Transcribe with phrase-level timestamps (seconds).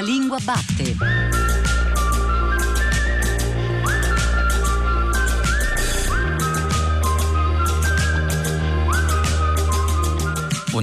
[0.00, 1.37] Lingua batte.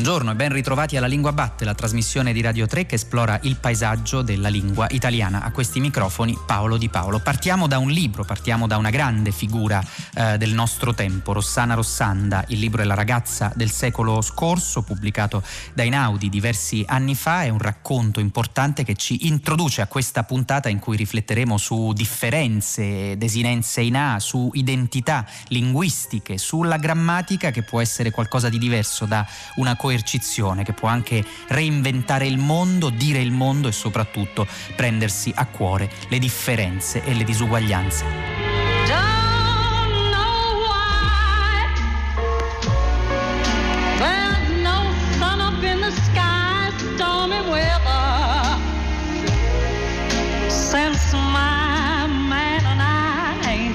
[0.06, 3.56] Buongiorno e ben ritrovati alla Lingua Batte, la trasmissione di Radio 3 che esplora il
[3.56, 5.42] paesaggio della lingua italiana.
[5.42, 7.18] A questi microfoni Paolo Di Paolo.
[7.18, 9.84] Partiamo da un libro, partiamo da una grande figura
[10.14, 12.46] eh, del nostro tempo, Rossana Rossanda.
[12.50, 15.42] Il libro è La ragazza del secolo scorso, pubblicato
[15.74, 17.42] da Inaudi diversi anni fa.
[17.42, 23.18] È un racconto importante che ci introduce a questa puntata in cui rifletteremo su differenze,
[23.18, 29.26] desinenze in A, su identità linguistiche, sulla grammatica che può essere qualcosa di diverso da
[29.56, 35.46] una coercizione che può anche reinventare il mondo, dire il mondo e soprattutto prendersi a
[35.46, 38.44] cuore le differenze e le disuguaglianze.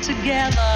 [0.02, 0.69] together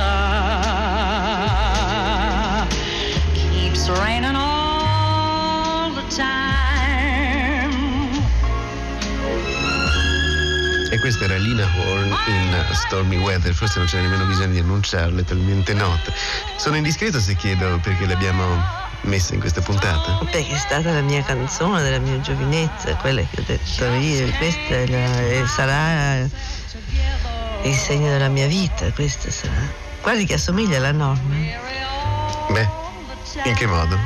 [10.94, 15.22] E questa era Lina Horn in Stormy Weather, forse non c'è nemmeno bisogno di annunciarle,
[15.22, 16.12] è talmente nota.
[16.54, 18.62] Sono indiscreto se chiedo perché l'abbiamo
[19.00, 20.24] messa in questa puntata?
[20.30, 24.86] Perché è stata la mia canzone della mia giovinezza, quella che ho detto io, questa
[24.86, 26.18] la, sarà
[27.64, 29.68] il segno della mia vita, questa sarà.
[30.00, 31.34] Guardi che assomiglia alla norma.
[32.50, 32.68] Beh,
[33.46, 33.98] in che modo?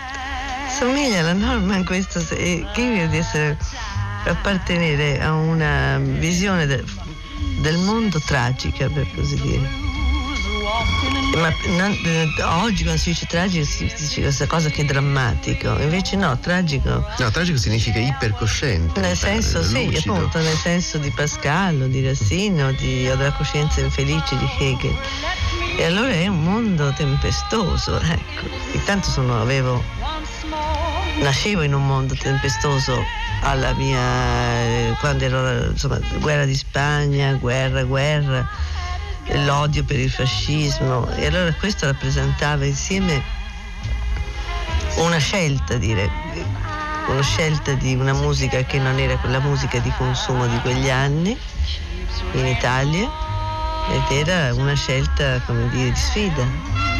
[0.67, 3.59] Assomiglia alla norma in questo, che io di essere
[4.25, 6.83] appartenere a una visione de,
[7.61, 9.87] del mondo tragica, per così dire.
[11.35, 11.97] Ma non,
[12.63, 17.07] oggi quando si dice tragico si dice questa cosa che è drammatico, invece no, tragico.
[17.19, 19.01] No, tragico significa ipercosciente.
[19.01, 20.15] Nel senso, sì, lucido.
[20.15, 24.97] appunto, nel senso di Pascal, di Racine, di, o della coscienza infelice di Hegel.
[25.77, 28.49] E allora è un mondo tempestoso, ecco.
[28.73, 29.83] Intanto sono, avevo,
[31.21, 33.01] nascevo in un mondo tempestoso
[33.41, 38.49] alla mia quando ero insomma guerra di Spagna, guerra, guerra,
[39.45, 41.09] l'odio per il fascismo.
[41.15, 43.23] E allora questo rappresentava insieme
[44.97, 46.11] una scelta direi
[47.09, 51.39] una scelta di una musica che non era quella musica di consumo di quegli anni
[52.33, 53.09] in Italia
[53.91, 56.98] ed era una scelta come dire di sfida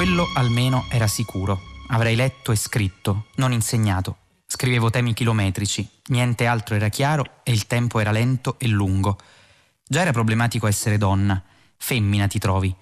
[0.00, 1.60] Quello almeno era sicuro.
[1.88, 4.16] Avrei letto e scritto, non insegnato.
[4.46, 9.18] Scrivevo temi chilometrici, niente altro era chiaro e il tempo era lento e lungo.
[9.86, 11.44] Già era problematico essere donna.
[11.76, 12.74] Femmina ti trovi.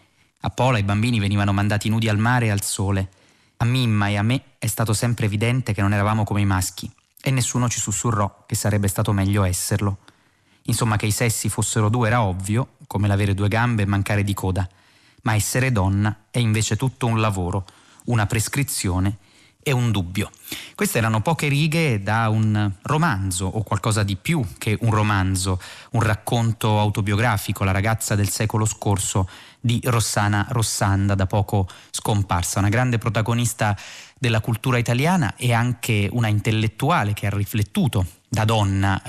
[0.43, 3.09] A Pola i bambini venivano mandati nudi al mare e al sole.
[3.57, 6.89] A Mimma e a me è stato sempre evidente che non eravamo come i maschi
[7.21, 9.99] e nessuno ci sussurrò che sarebbe stato meglio esserlo.
[10.67, 14.35] Insomma, che i sessi fossero due era ovvio, come l'avere due gambe e mancare di
[14.35, 14.69] coda
[15.29, 17.67] ma essere donna è invece tutto un lavoro,
[18.07, 19.19] una prescrizione
[19.63, 20.31] e un dubbio.
[20.75, 26.01] Queste erano poche righe da un romanzo o qualcosa di più che un romanzo, un
[26.01, 29.29] racconto autobiografico, La ragazza del secolo scorso
[29.61, 33.77] di Rossana Rossanda, da poco scomparsa, una grande protagonista
[34.19, 39.03] della cultura italiana e anche una intellettuale che ha riflettuto da donna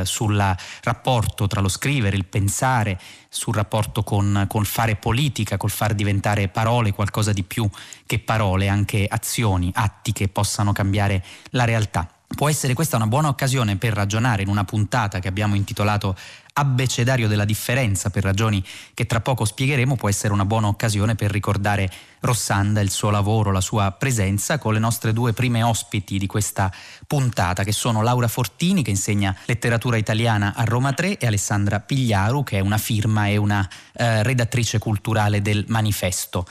[0.00, 5.70] eh, sul rapporto tra lo scrivere, il pensare, sul rapporto con, col fare politica, col
[5.70, 7.68] far diventare parole qualcosa di più
[8.06, 12.08] che parole, anche azioni, atti che possano cambiare la realtà.
[12.34, 16.16] Può essere questa una buona occasione per ragionare in una puntata che abbiamo intitolato
[16.54, 18.62] Abbecedario della differenza, per ragioni
[18.92, 23.52] che tra poco spiegheremo, può essere una buona occasione per ricordare Rossanda, il suo lavoro,
[23.52, 26.70] la sua presenza con le nostre due prime ospiti di questa
[27.06, 32.44] puntata, che sono Laura Fortini, che insegna letteratura italiana a Roma 3, e Alessandra Pigliaru,
[32.44, 36.44] che è una firma e una eh, redattrice culturale del Manifesto.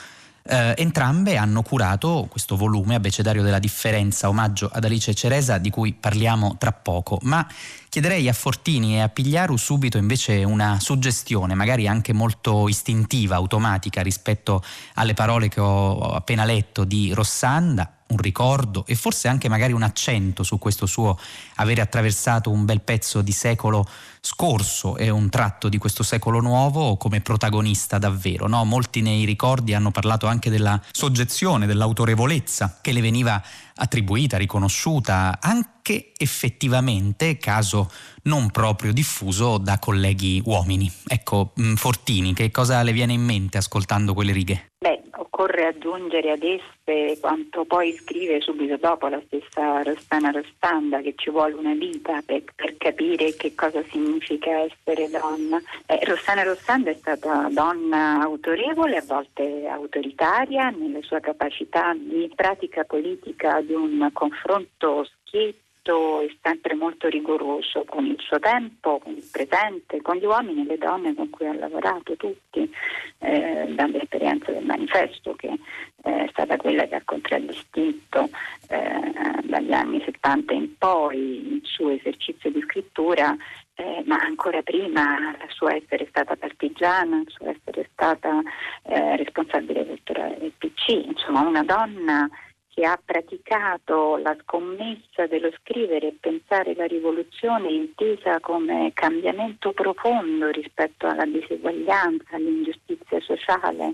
[0.44, 5.94] Eh, entrambe hanno curato questo volume, Abbecedario della differenza, omaggio ad Alice Ceresa, di cui
[5.94, 7.46] parliamo tra poco, ma
[7.92, 14.02] chiederei a Fortini e a Pigliaru subito invece una suggestione, magari anche molto istintiva, automatica
[14.02, 19.74] rispetto alle parole che ho appena letto di Rossanda un ricordo e forse anche magari
[19.74, 21.18] un accento su questo suo
[21.56, 23.88] avere attraversato un bel pezzo di secolo
[24.22, 28.48] scorso e un tratto di questo secolo nuovo come protagonista davvero.
[28.48, 28.64] No?
[28.66, 33.42] Molti nei ricordi hanno parlato anche della soggezione, dell'autorevolezza che le veniva
[33.76, 37.90] attribuita, riconosciuta, anche effettivamente, caso
[38.24, 40.92] non proprio diffuso, da colleghi uomini.
[41.08, 44.70] Ecco, mm, Fortini, che cosa le viene in mente ascoltando quelle righe?
[44.80, 45.02] Beh,
[45.42, 51.32] occorre aggiungere ad esse quanto poi scrive subito dopo la stessa Rostana Rostanda che ci
[51.32, 55.60] vuole una vita per, per capire che cosa significa essere donna.
[55.88, 62.84] Eh, Rostana Rostanda è stata donna autorevole, a volte autoritaria nella sua capacità di pratica
[62.84, 69.28] politica di un confronto schietto è sempre molto rigoroso con il suo tempo, con il
[69.32, 72.72] presente, con gli uomini e le donne con cui ha lavorato tutti,
[73.18, 75.58] eh, dall'esperienza del manifesto che
[76.04, 78.30] eh, è stata quella che ha contraddistinto
[78.70, 83.36] eh, dagli anni 70 in poi il suo esercizio di scrittura,
[83.74, 88.40] eh, ma ancora prima la sua essere stata partigiana, il suo essere stata
[88.84, 92.30] eh, responsabile elettorale del PC, insomma una donna
[92.74, 100.50] che ha praticato la scommessa dello scrivere e pensare la rivoluzione intesa come cambiamento profondo
[100.50, 103.94] rispetto alla diseguaglianza, all'ingiustizia sociale,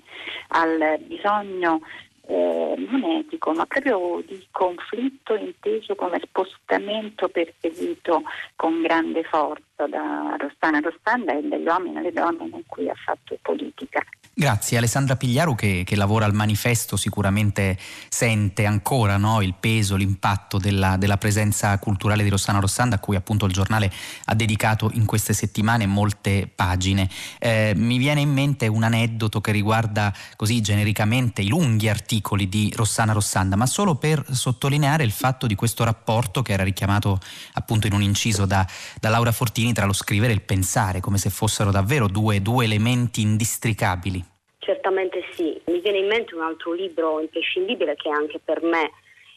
[0.50, 1.82] al bisogno
[2.28, 8.22] eh, non etico, ma proprio di conflitto inteso come spostamento perseguito
[8.56, 13.38] con grande forza da Rostana Rostanda e dagli uomini alle donne con cui ha fatto
[13.42, 14.04] politica.
[14.40, 14.78] Grazie.
[14.78, 17.76] Alessandra Pigliaru che, che, lavora al manifesto sicuramente
[18.08, 23.16] sente ancora no, il peso, l'impatto della, della, presenza culturale di Rossana Rossanda a cui
[23.16, 23.92] appunto il giornale
[24.26, 27.10] ha dedicato in queste settimane molte pagine.
[27.40, 32.72] Eh, mi viene in mente un aneddoto che riguarda così genericamente i lunghi articoli di
[32.76, 37.20] Rossana Rossanda, ma solo per sottolineare il fatto di questo rapporto che era richiamato
[37.54, 38.64] appunto in un inciso da,
[39.00, 42.66] da Laura Fortini tra lo scrivere e il pensare, come se fossero davvero due, due
[42.66, 44.27] elementi indistricabili.
[44.68, 48.92] Certamente sì, mi viene in mente un altro libro imprescindibile che anche per me,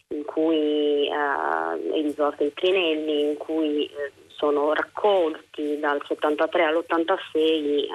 [0.09, 7.89] in cui eh, Elisor Trinelli, in cui eh, sono raccolti dal 73 all'86 eh,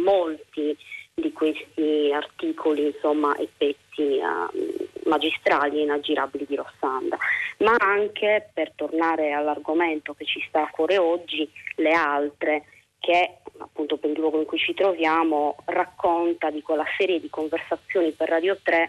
[0.00, 0.76] molti
[1.14, 7.16] di questi articoli insomma, e pezzi eh, magistrali e inaggirabili di Rossanda,
[7.58, 12.64] ma anche per tornare all'argomento che ci sta a cuore oggi, le altre
[13.00, 18.12] che appunto per il luogo in cui ci troviamo racconta di quella serie di conversazioni
[18.12, 18.88] per Radio 3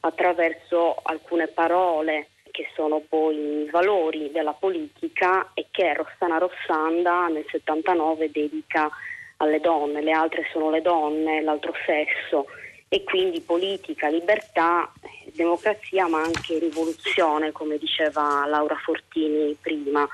[0.00, 7.46] attraverso alcune parole che sono poi i valori della politica e che Rossana Rossanda nel
[7.48, 8.90] 79 dedica
[9.38, 12.46] alle donne, le altre sono le donne, l'altro sesso.
[12.88, 14.92] E quindi politica, libertà,
[15.32, 20.06] democrazia ma anche rivoluzione come diceva Laura Fortini prima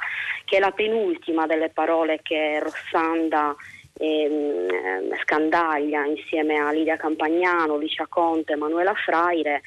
[0.49, 3.55] che è la penultima delle parole che Rossanda
[3.99, 9.61] ehm, scandaglia insieme a Lidia Campagnano, Licia Conte, Manuela Fraire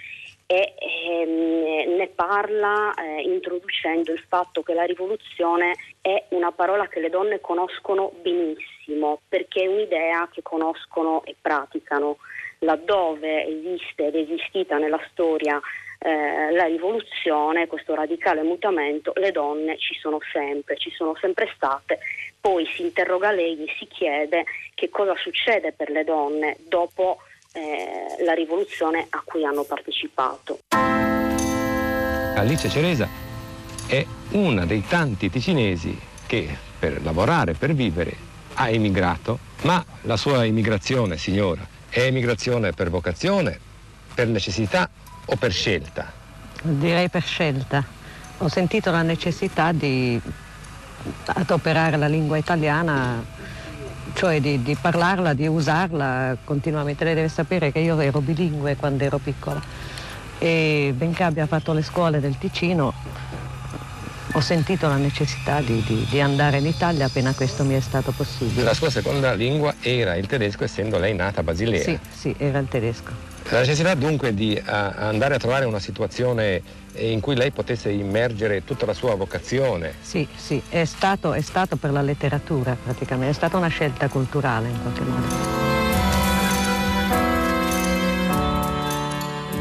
[0.48, 7.00] e ehm, ne parla eh, introducendo il fatto che la rivoluzione è una parola che
[7.00, 12.18] le donne conoscono benissimo perché è un'idea che conoscono e praticano.
[12.64, 15.60] Laddove esiste ed è esistita nella storia
[16.04, 22.00] eh, la rivoluzione, questo radicale mutamento, le donne ci sono sempre, ci sono sempre state.
[22.40, 27.20] Poi si interroga lei e si chiede che cosa succede per le donne dopo
[27.54, 30.62] eh, la rivoluzione a cui hanno partecipato.
[32.36, 33.08] Alice Ceresa
[33.88, 35.96] è una dei tanti ticinesi
[36.26, 36.48] che
[36.80, 38.16] per lavorare, per vivere,
[38.56, 43.60] ha emigrato, ma la sua immigrazione, signora, è emigrazione per vocazione,
[44.16, 44.90] per necessità
[45.26, 46.12] o per scelta?
[46.62, 47.84] Direi per scelta.
[48.40, 50.20] Ho sentito la necessità di
[51.26, 53.24] adoperare la lingua italiana,
[54.14, 57.04] cioè di, di, parlarla, di usarla continuamente.
[57.04, 59.62] Lei deve sapere che io ero bilingue quando ero piccola
[60.42, 62.92] e benché abbia fatto le scuole del Ticino,
[64.32, 68.12] ho sentito la necessità di, di, di, andare in Italia appena questo mi è stato
[68.12, 68.64] possibile.
[68.64, 71.84] La sua seconda lingua era il tedesco essendo lei nata a Basilea?
[71.84, 73.31] Sì, sì, era il tedesco.
[73.50, 76.62] La necessità dunque di uh, andare a trovare una situazione
[76.96, 79.96] in cui lei potesse immergere tutta la sua vocazione.
[80.02, 84.70] Sì, sì, è stato, è stato per la letteratura praticamente, è stata una scelta culturale
[84.70, 85.70] in qualche modo.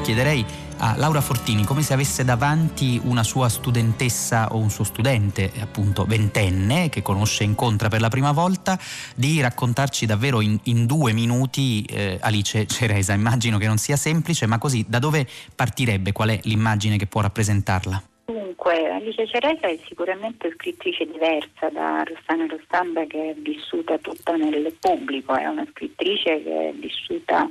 [0.03, 0.45] Chiederei
[0.83, 6.05] a Laura Fortini come se avesse davanti una sua studentessa o un suo studente, appunto
[6.05, 8.79] ventenne, che conosce e incontra per la prima volta,
[9.15, 13.13] di raccontarci davvero in, in due minuti eh, Alice Ceresa.
[13.13, 16.13] Immagino che non sia semplice, ma così da dove partirebbe?
[16.13, 18.03] Qual è l'immagine che può rappresentarla?
[18.25, 24.75] Dunque, Alice Ceresa è sicuramente scrittrice diversa da Rossana Rostanda che è vissuta tutta nel
[24.81, 27.47] pubblico, è una scrittrice che è vissuta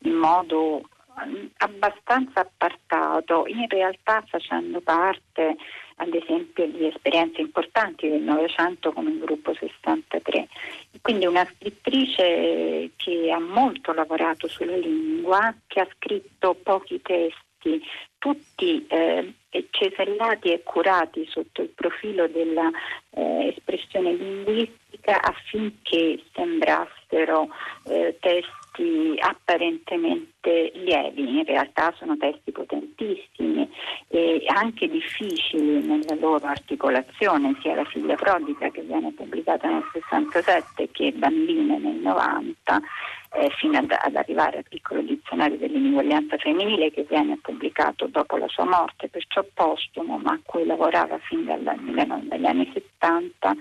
[0.00, 0.82] in modo
[1.58, 5.56] abbastanza appartato, in realtà facendo parte
[5.96, 10.48] ad esempio di esperienze importanti del Novecento come il gruppo 63.
[11.00, 17.80] Quindi una scrittrice che ha molto lavorato sulla lingua, che ha scritto pochi testi,
[18.18, 19.34] tutti eh,
[19.70, 27.48] cesellati e curati sotto il profilo dell'espressione eh, linguistica affinché sembrassero
[27.84, 33.70] eh, testi testi apparentemente lievi, in realtà sono testi potentissimi
[34.08, 40.90] e anche difficili nella loro articolazione, sia la figlia prodiga che viene pubblicata nel 67
[40.90, 42.80] che Bambine nel 90,
[43.36, 48.48] eh, fino ad, ad, arrivare al piccolo dizionario dell'ineguaglianza femminile che viene pubblicato dopo la
[48.48, 53.56] sua morte, perciò postumo, ma a cui lavorava fin dagli anni 70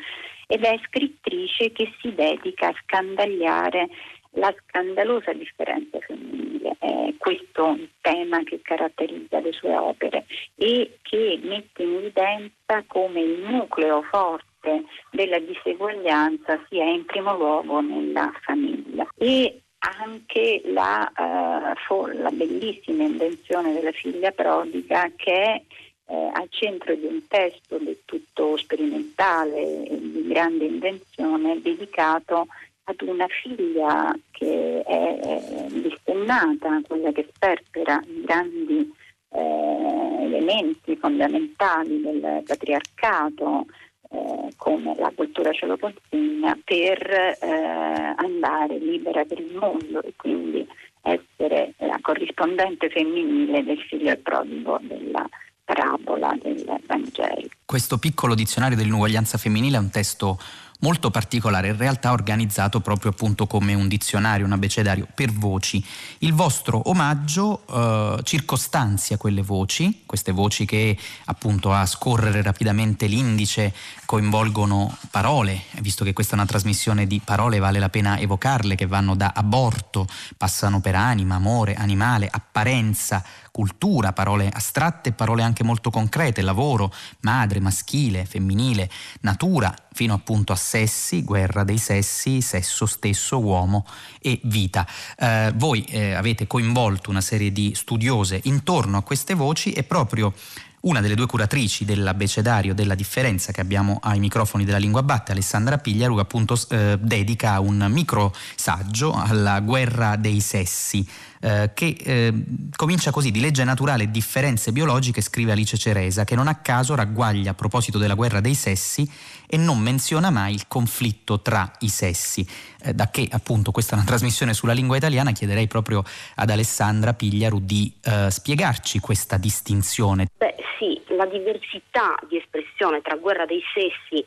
[0.48, 3.90] ed è scrittrice che si dedica a scandagliare
[4.34, 6.76] la scandalosa differenza femminile.
[6.80, 10.26] È questo il tema che caratterizza le sue opere
[10.56, 17.82] e che mette in evidenza come il nucleo forte della diseguaglianza sia in primo luogo
[17.82, 19.08] nella famiglia.
[19.18, 25.62] E anche la, uh, la bellissima invenzione della figlia prodiga che è
[26.06, 32.48] eh, al centro di un testo del tutto sperimentale e di grande invenzione dedicato
[32.86, 38.94] ad una figlia che è distennata, quella che sperpera i grandi
[39.30, 43.66] eh, elementi fondamentali del patriarcato
[44.10, 50.14] eh, come la cultura ce lo consegna per eh, andare libera per il mondo e
[50.16, 50.68] quindi
[51.02, 55.28] essere la corrispondente femminile del figlio prodigo della
[55.64, 57.48] parabola del Vangelo.
[57.66, 60.38] Questo piccolo dizionario dell'uguaglianza femminile è un testo
[60.84, 65.84] molto particolare, in realtà organizzato proprio appunto come un dizionario, un abecedario per voci.
[66.20, 73.74] Il vostro omaggio eh, circostanzia quelle voci, queste voci che appunto a scorrere rapidamente l'indice
[74.06, 78.86] coinvolgono parole, visto che questa è una trasmissione di parole vale la pena evocarle, che
[78.86, 83.24] vanno da aborto, passano per anima, amore, animale, apparenza,
[83.54, 88.90] cultura, parole astratte, parole anche molto concrete, lavoro, madre, maschile, femminile,
[89.22, 93.86] natura, fino appunto a sessi, guerra dei sessi, sesso stesso, uomo
[94.20, 94.88] e vita.
[95.16, 100.34] Eh, voi eh, avete coinvolto una serie di studiose intorno a queste voci e proprio
[100.82, 105.78] una delle due curatrici dell'abbecedario della differenza che abbiamo ai microfoni della lingua batte, Alessandra
[105.78, 111.08] Pigliaru, appunto eh, dedica un micro saggio alla guerra dei sessi.
[111.46, 112.34] Eh, che eh,
[112.74, 117.52] comincia così, di legge naturale differenze biologiche, scrive Alice Ceresa, che non a caso ragguaglia
[117.52, 119.06] a proposito della guerra dei sessi
[119.46, 122.48] e non menziona mai il conflitto tra i sessi.
[122.82, 126.02] Eh, da che appunto questa è una trasmissione sulla lingua italiana, chiederei proprio
[126.36, 130.28] ad Alessandra Pigliaru di eh, spiegarci questa distinzione.
[130.38, 134.24] Beh sì, la diversità di espressione tra guerra dei sessi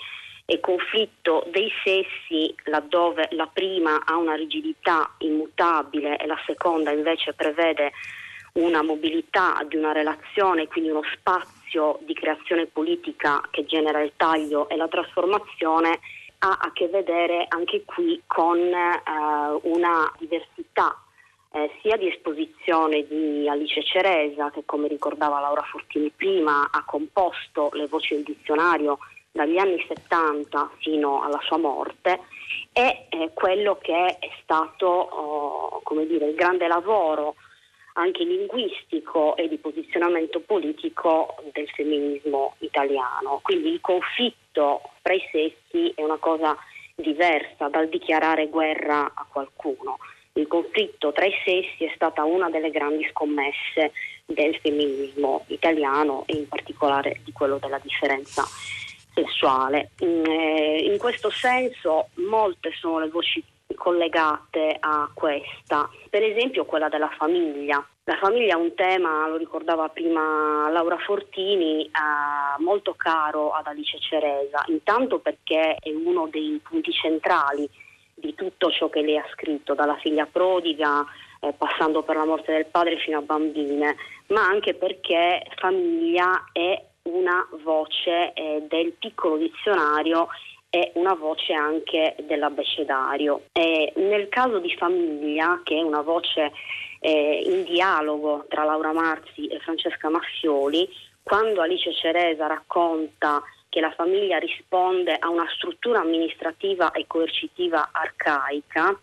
[0.48, 7.34] e conflitto dei sessi laddove la prima ha una rigidità immutabile e la seconda invece
[7.34, 7.92] prevede
[8.52, 14.68] una mobilità di una relazione, quindi uno spazio di creazione politica che genera il taglio
[14.68, 15.98] e la trasformazione,
[16.38, 19.02] ha a che vedere anche qui con eh,
[19.62, 20.96] una diversità
[21.52, 27.70] eh, sia di esposizione di Alice Ceresa, che come ricordava Laura Fortini prima ha composto
[27.72, 28.98] le voci del dizionario
[29.36, 32.20] dagli anni 70 fino alla sua morte
[32.72, 37.36] è eh, quello che è stato oh, come dire, il grande lavoro
[37.92, 43.40] anche linguistico e di posizionamento politico del femminismo italiano.
[43.42, 46.56] Quindi il conflitto tra i sessi è una cosa
[46.94, 49.98] diversa dal dichiarare guerra a qualcuno.
[50.34, 53.92] Il conflitto tra i sessi è stata una delle grandi scommesse
[54.26, 58.44] del femminismo italiano e in particolare di quello della differenza
[59.16, 59.90] sessuale.
[60.04, 63.42] Mm, eh, in questo senso molte sono le voci
[63.74, 67.84] collegate a questa, per esempio quella della famiglia.
[68.04, 73.98] La famiglia è un tema, lo ricordava prima Laura Fortini, eh, molto caro ad Alice
[73.98, 77.68] Ceresa, intanto perché è uno dei punti centrali
[78.14, 81.04] di tutto ciò che lei ha scritto, dalla figlia prodiga,
[81.40, 83.96] eh, passando per la morte del padre fino a bambine,
[84.28, 90.28] ma anche perché famiglia è una voce eh, del piccolo dizionario
[90.70, 93.44] e una voce anche dell'abbecedario.
[93.52, 96.52] E nel caso di famiglia, che è una voce
[97.00, 100.88] eh, in dialogo tra Laura Marzi e Francesca Massioli,
[101.22, 108.98] quando Alice Ceresa racconta che la famiglia risponde a una struttura amministrativa e coercitiva arcaica,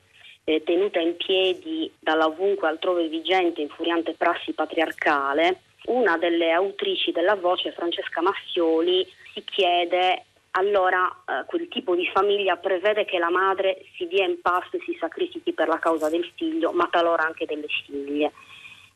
[0.45, 7.35] eh, tenuta in piedi dalla ovunque altrove vigente infuriante prassi patriarcale, una delle autrici della
[7.35, 10.25] voce, Francesca Massioli, si chiede
[10.55, 14.83] allora eh, quel tipo di famiglia prevede che la madre si dia in pasto e
[14.85, 18.31] si sacrifichi per la causa del figlio, ma talora anche delle figlie.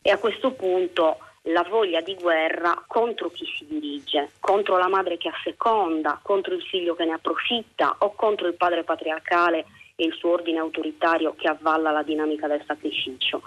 [0.02, 1.18] E a questo punto
[1.50, 6.62] la voglia di guerra contro chi si dirige, contro la madre che asseconda, contro il
[6.62, 9.66] figlio che ne approfitta o contro il padre patriarcale
[9.96, 13.42] e il suo ordine autoritario che avvalla la dinamica del sacrificio.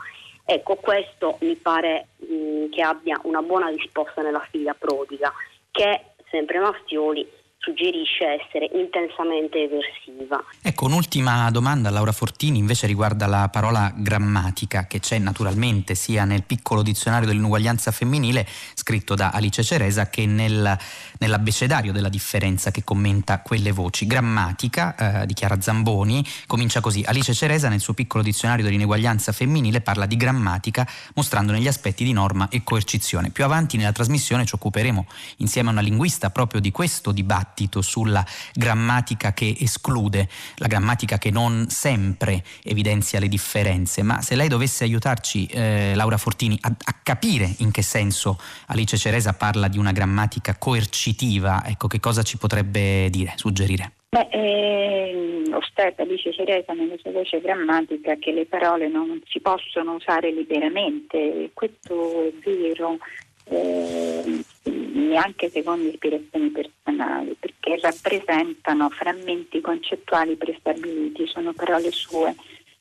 [0.53, 5.33] Ecco, questo mi pare mh, che abbia una buona risposta nella figlia prodiga,
[5.71, 7.25] che sempre Mastioli
[7.61, 10.43] suggerisce essere intensamente eversiva.
[10.63, 16.43] Ecco, un'ultima domanda Laura Fortini invece riguarda la parola grammatica che c'è naturalmente sia nel
[16.45, 20.77] piccolo dizionario dell'inuguaglianza femminile scritto da Alice Ceresa che nel,
[21.19, 24.07] nell'abbecedario della differenza che commenta quelle voci.
[24.07, 27.05] Grammatica, eh, dichiara Zamboni, comincia così.
[27.07, 32.13] Alice Ceresa nel suo piccolo dizionario dell'ineguaglianza femminile parla di grammatica mostrandone gli aspetti di
[32.15, 33.29] norma e coercizione.
[33.29, 35.07] Più avanti nella trasmissione ci occuperemo
[35.39, 41.19] insieme a una linguista proprio di questo dibattito dibattito sulla grammatica che esclude, la grammatica
[41.19, 46.69] che non sempre evidenzia le differenze, ma se lei dovesse aiutarci, eh, Laura Fortini, a,
[46.69, 52.23] a, capire in che senso Alice Ceresa parla di una grammatica coercitiva, ecco che cosa
[52.23, 53.93] ci potrebbe dire, suggerire?
[54.11, 59.95] Beh, eh, osserva Alice Ceresa nella sua voce grammatica che le parole non si possono
[59.95, 62.99] usare liberamente, questo è vero,
[63.45, 72.35] eh, neanche secondo ispirazioni personali, perché rappresentano frammenti concettuali prestabiliti, sono parole sue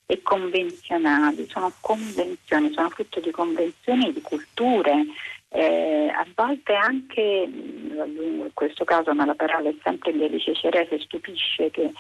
[0.06, 5.06] e convenzionali, sono convenzioni, sono frutto di convenzioni di culture,
[5.50, 11.00] eh, a volte anche, in questo caso ma la parola è sempre di Alice Cerese,
[11.00, 11.92] stupisce che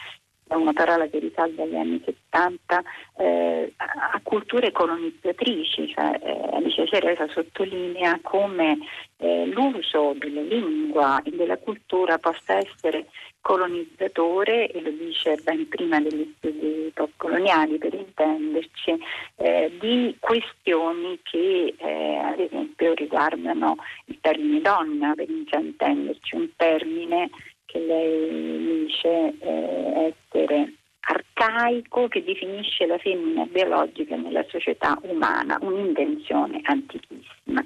[0.49, 2.83] è una parola che risale agli anni 70,
[3.17, 6.57] eh, a culture colonizzatrici, cioè, eh,
[6.89, 8.79] Ceresa sottolinea come
[9.17, 13.05] eh, l'uso della lingua e della cultura possa essere
[13.41, 18.97] colonizzatore, e lo dice ben prima degli studi postcoloniali per intenderci,
[19.35, 27.29] eh, di questioni che eh, ad esempio riguardano il termine donna, per intenderci, un termine
[27.71, 36.61] che lei dice eh, essere arcaico che definisce la femmina biologica nella società umana, un'invenzione
[36.63, 37.63] antichissima.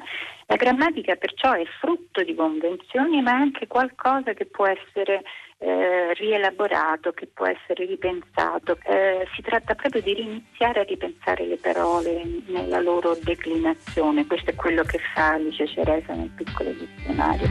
[0.47, 5.23] La grammatica perciò è frutto di convenzioni, ma è anche qualcosa che può essere
[5.63, 8.77] eh, rielaborato, che può essere ripensato.
[8.83, 14.27] Eh, si tratta proprio di riniziare a ripensare le parole nella loro declinazione.
[14.27, 17.47] Questo è quello che fa Alice Ceresa nel piccolo dizionario.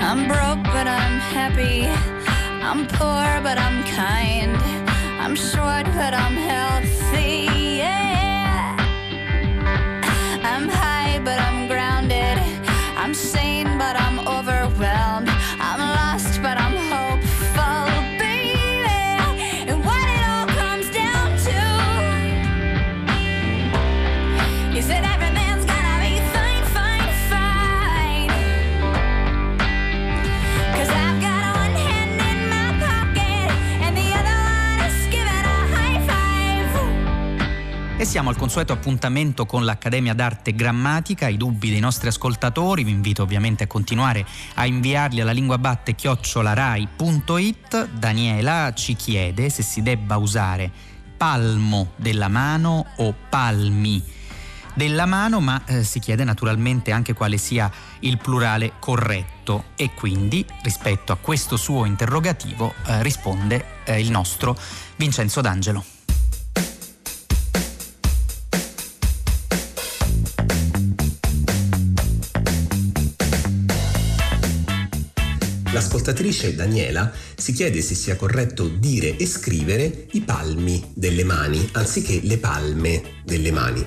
[0.00, 1.86] I'm broke but I'm happy.
[2.60, 4.56] I'm poor but I'm kind.
[5.20, 7.53] I'm short but I'm healthy.
[38.14, 41.26] Siamo al consueto appuntamento con l'Accademia d'Arte Grammatica.
[41.26, 44.24] I dubbi dei nostri ascoltatori vi invito ovviamente a continuare
[44.54, 47.88] a inviarli alla linguabatte chiocciolarai.it.
[47.88, 50.70] Daniela ci chiede se si debba usare
[51.16, 54.00] palmo della mano o palmi
[54.74, 57.68] della mano, ma eh, si chiede naturalmente anche quale sia
[58.00, 64.56] il plurale corretto e quindi rispetto a questo suo interrogativo eh, risponde eh, il nostro
[64.94, 65.93] Vincenzo D'Angelo.
[75.74, 82.20] L'ascoltatrice Daniela si chiede se sia corretto dire e scrivere i palmi delle mani anziché
[82.22, 83.84] le palme delle mani.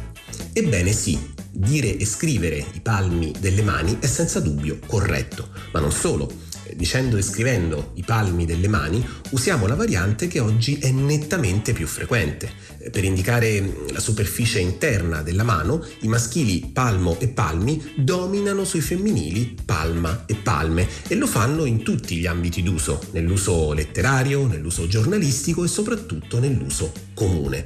[0.51, 1.17] Ebbene sì,
[1.49, 6.29] dire e scrivere i palmi delle mani è senza dubbio corretto, ma non solo
[6.75, 11.87] dicendo e scrivendo i palmi delle mani, usiamo la variante che oggi è nettamente più
[11.87, 12.49] frequente.
[12.91, 19.55] Per indicare la superficie interna della mano, i maschili palmo e palmi dominano sui femminili
[19.65, 25.63] palma e palme e lo fanno in tutti gli ambiti d'uso, nell'uso letterario, nell'uso giornalistico
[25.63, 27.65] e soprattutto nell'uso comune.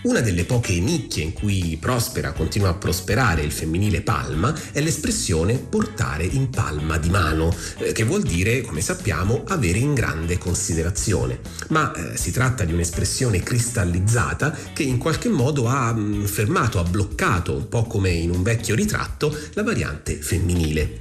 [0.00, 5.54] Una delle poche nicchie in cui prospera, continua a prosperare il femminile palma è l'espressione
[5.54, 11.40] portare in palma di mano, eh, che vuol dire, come sappiamo, avere in grande considerazione.
[11.70, 16.78] Ma eh, si tratta di un'espressione cristallizzata che in qualche modo ha mh, mm, fermato,
[16.78, 21.00] ha bloccato, un po' come in un vecchio ritratto, la variante femminile.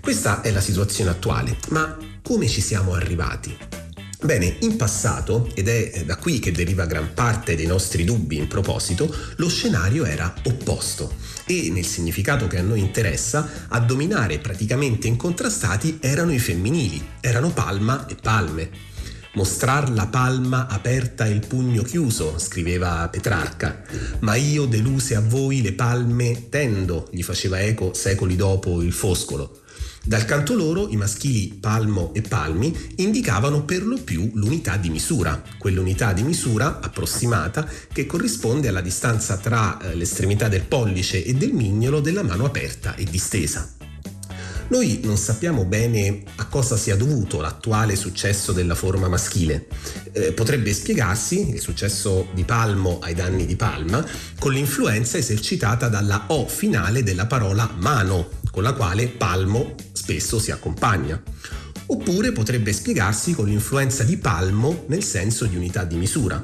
[0.00, 3.56] Questa è la situazione attuale, ma come ci siamo arrivati?
[4.20, 8.48] Bene, in passato, ed è da qui che deriva gran parte dei nostri dubbi in
[8.48, 11.14] proposito, lo scenario era opposto
[11.46, 17.50] e nel significato che a noi interessa, a dominare praticamente incontrastati erano i femminili, erano
[17.50, 18.70] palma e palme.
[19.34, 23.82] Mostrar la palma aperta e il pugno chiuso, scriveva Petrarca,
[24.20, 29.60] ma io deluse a voi le palme tendo, gli faceva eco secoli dopo il Foscolo.
[30.08, 35.42] Dal canto loro i maschili palmo e palmi indicavano per lo più l'unità di misura,
[35.58, 41.52] quell'unità di misura approssimata che corrisponde alla distanza tra eh, l'estremità del pollice e del
[41.52, 43.77] mignolo della mano aperta e distesa.
[44.68, 49.66] Noi non sappiamo bene a cosa sia dovuto l'attuale successo della forma maschile.
[50.12, 54.04] Eh, potrebbe spiegarsi il successo di Palmo ai danni di Palma
[54.38, 60.50] con l'influenza esercitata dalla O finale della parola mano, con la quale Palmo spesso si
[60.50, 61.20] accompagna.
[61.86, 66.42] Oppure potrebbe spiegarsi con l'influenza di palmo nel senso di unità di misura.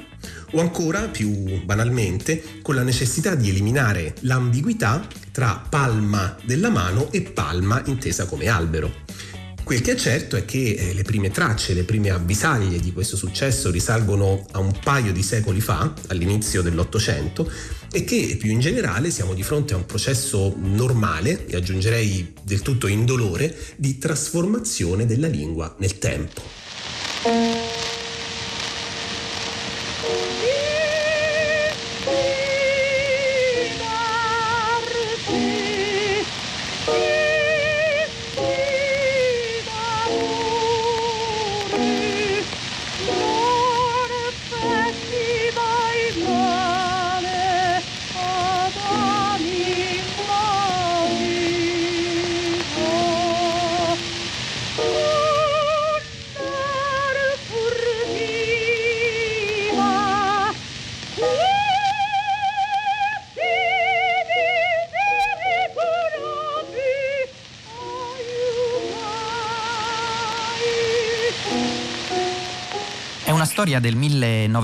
[0.55, 7.23] O ancora, più banalmente, con la necessità di eliminare l'ambiguità tra palma della mano e
[7.23, 9.03] palma intesa come albero.
[9.65, 13.17] Quel che è certo è che eh, le prime tracce, le prime avvisaglie di questo
[13.17, 17.51] successo risalgono a un paio di secoli fa, all'inizio dell'Ottocento,
[17.91, 22.63] e che più in generale siamo di fronte a un processo normale, e aggiungerei del
[22.63, 26.64] tutto indolore, di trasformazione della lingua nel tempo.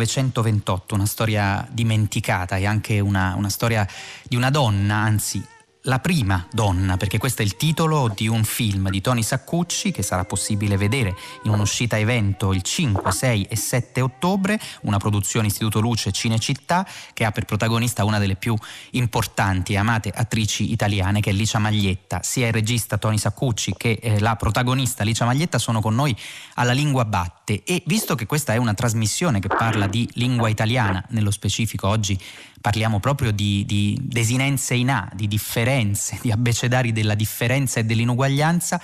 [0.00, 3.86] 1928, una storia dimenticata e anche una, una storia
[4.22, 5.44] di una donna, anzi
[5.84, 10.02] la prima donna, perché questo è il titolo di un film di Tony Saccucci che
[10.02, 15.80] sarà possibile vedere in un'uscita evento il 5, 6 e 7 ottobre, una produzione Istituto
[15.80, 18.54] Luce Cinecittà che ha per protagonista una delle più
[18.90, 22.20] importanti e amate attrici italiane che è Licia Maglietta.
[22.22, 26.14] Sia il regista Tony Saccucci che eh, la protagonista Licia Maglietta sono con noi
[26.54, 31.02] alla Lingua Batte e visto che questa è una trasmissione che parla di lingua italiana,
[31.08, 32.18] nello specifico oggi
[32.60, 38.80] parliamo proprio di, di desinenze in A, di differenze, di abbecedari della differenza e dell'inuguaglianza.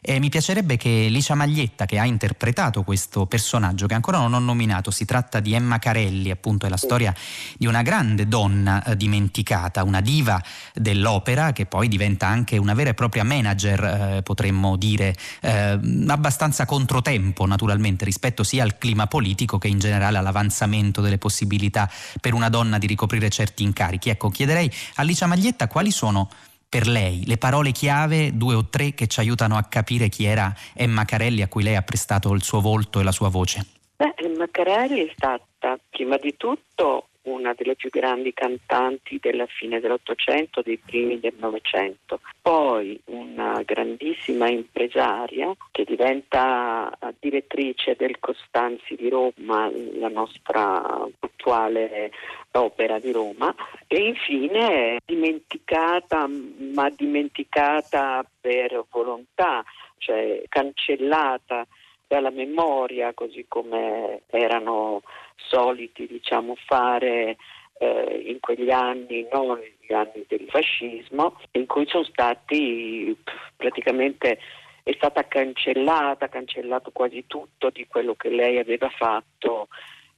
[0.00, 4.38] E mi piacerebbe che Licia Maglietta, che ha interpretato questo personaggio, che ancora non ho
[4.38, 7.12] nominato, si tratta di Emma Carelli, appunto è la storia
[7.56, 10.40] di una grande donna eh, dimenticata, una diva
[10.72, 16.64] dell'opera che poi diventa anche una vera e propria manager, eh, potremmo dire, eh, abbastanza
[16.64, 22.48] controtempo naturalmente rispetto sia al clima politico che in generale all'avanzamento delle possibilità per una
[22.48, 24.10] donna di ricoprire certi incarichi.
[24.10, 26.28] Ecco, chiederei a Licia Maglietta quali sono
[26.68, 30.54] per lei le parole chiave, due o tre, che ci aiutano a capire chi era
[30.74, 33.66] Emma Carelli a cui lei ha prestato il suo volto e la sua voce?
[33.96, 39.80] Beh, Emma Carelli è stata prima di tutto una delle più grandi cantanti della fine
[39.80, 42.20] dell'Ottocento, dei primi del Novecento.
[42.40, 52.10] Poi una grandissima impresaria che diventa direttrice del Costanzi di Roma, la nostra attuale
[52.52, 53.54] opera di Roma.
[53.86, 56.26] E infine dimenticata,
[56.74, 59.64] ma dimenticata per volontà,
[59.98, 61.66] cioè cancellata
[62.08, 65.02] dalla memoria, così come erano
[65.36, 67.36] soliti diciamo, fare
[67.78, 73.16] eh, in quegli anni, non gli anni del fascismo, in cui sono stati
[73.54, 74.38] praticamente
[74.82, 79.68] è stata cancellata, cancellato quasi tutto di quello che lei aveva fatto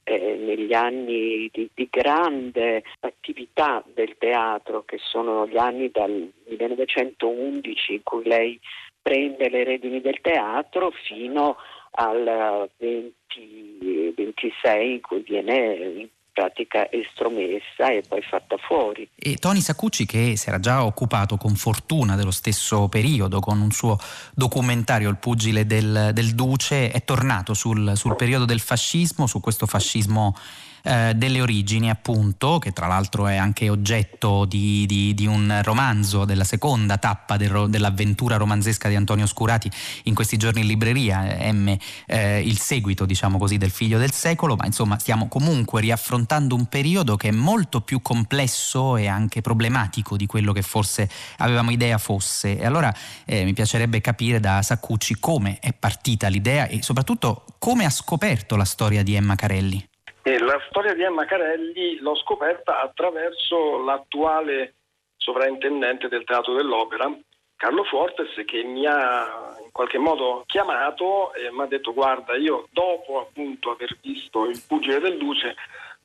[0.03, 7.93] eh, negli anni di, di, grande attività del teatro, che sono gli anni dal 1911
[7.93, 8.57] in cui lei
[9.01, 11.57] prende le redini del teatro fino
[11.91, 19.07] al 20, 26 in cui viene pratica estromessa e poi fatta fuori.
[19.15, 23.71] E Tony Saccucci che si era già occupato con fortuna dello stesso periodo con un
[23.71, 23.97] suo
[24.33, 29.65] documentario Il pugile del, del Duce è tornato sul, sul periodo del fascismo, su questo
[29.65, 30.35] fascismo
[30.83, 36.25] eh, delle origini, appunto, che tra l'altro è anche oggetto di, di, di un romanzo
[36.25, 39.69] della seconda tappa del, dell'avventura romanzesca di Antonio Scurati
[40.03, 44.11] in questi giorni in libreria, eh, M, eh, il seguito, diciamo così, del figlio del
[44.11, 49.41] secolo, ma insomma stiamo comunque riaffrontando un periodo che è molto più complesso e anche
[49.41, 52.57] problematico di quello che forse avevamo idea fosse.
[52.57, 52.93] E allora
[53.25, 58.55] eh, mi piacerebbe capire da Saccucci come è partita l'idea e soprattutto come ha scoperto
[58.55, 59.90] la storia di Emma Carelli.
[60.23, 64.75] E la storia di Emma Carelli l'ho scoperta attraverso l'attuale
[65.17, 67.11] sovrintendente del Teatro dell'Opera,
[67.55, 72.67] Carlo Fortes, che mi ha in qualche modo chiamato e mi ha detto guarda, io
[72.71, 75.55] dopo appunto aver visto il Pugile del Luce,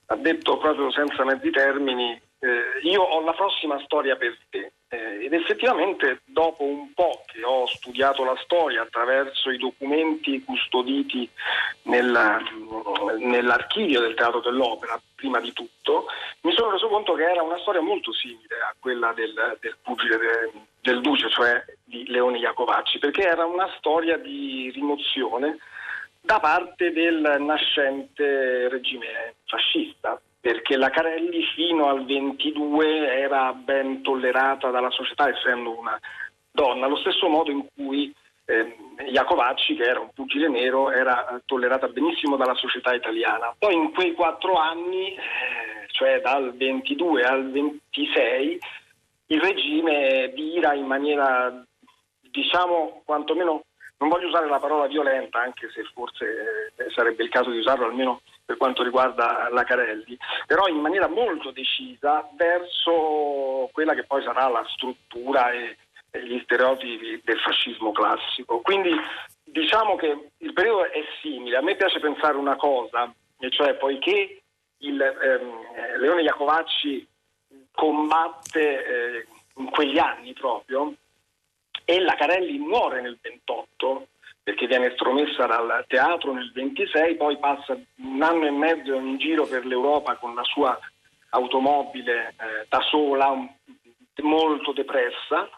[0.07, 4.73] ha detto proprio senza mezzi termini, eh, io ho la prossima storia per te.
[4.97, 11.29] Eh, ed effettivamente dopo un po' che ho studiato la storia attraverso i documenti custoditi
[11.83, 12.41] nella,
[13.19, 16.07] nell'archivio del Teatro dell'Opera, prima di tutto,
[16.43, 20.17] mi sono reso conto che era una storia molto simile a quella del, del pugile
[20.17, 25.59] de, del Duce, cioè di Leone Iacovacci, perché era una storia di rimozione
[26.23, 34.71] da parte del nascente regime fascista perché la Carelli fino al 22 era ben tollerata
[34.71, 35.99] dalla società essendo una
[36.53, 38.77] donna, allo stesso modo in cui eh,
[39.09, 43.57] Iacovacci, che era un pugile nero, era tollerata benissimo dalla società italiana.
[43.59, 45.19] Poi in quei quattro anni, eh,
[45.89, 48.59] cioè dal 22 al 26,
[49.27, 51.61] il regime vira in maniera,
[52.31, 53.65] diciamo, quantomeno,
[53.99, 57.87] non voglio usare la parola violenta, anche se forse eh, sarebbe il caso di usarlo
[57.87, 64.23] almeno per quanto riguarda la Carelli, però in maniera molto decisa verso quella che poi
[64.23, 65.77] sarà la struttura e,
[66.13, 68.61] e gli stereotipi del fascismo classico.
[68.61, 68.93] Quindi
[69.43, 71.57] diciamo che il periodo è simile.
[71.57, 74.43] A me piace pensare una cosa, e cioè poiché
[74.79, 77.07] il, ehm, Leone Iacovacci
[77.73, 80.95] combatte eh, in quegli anni proprio
[81.85, 84.07] e la Carelli muore nel 28
[84.47, 89.45] perché viene estromessa dal teatro nel 26, poi passa un anno e mezzo in giro
[89.45, 90.79] per l'Europa con la sua
[91.31, 93.35] automobile eh, da sola,
[94.23, 95.51] molto depressa.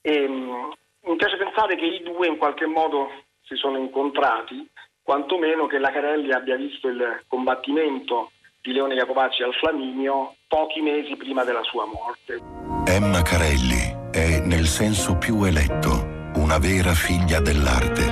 [0.00, 0.72] E, um,
[1.02, 3.10] mi piace pensare che i due in qualche modo
[3.42, 4.66] si sono incontrati,
[5.02, 8.30] quantomeno che la Carelli abbia visto il combattimento
[8.62, 12.40] di Leone Jacopacci al Flaminio pochi mesi prima della sua morte.
[12.86, 16.09] Emma Carelli è nel senso più eletto
[16.50, 18.04] una vera figlia dell'arte.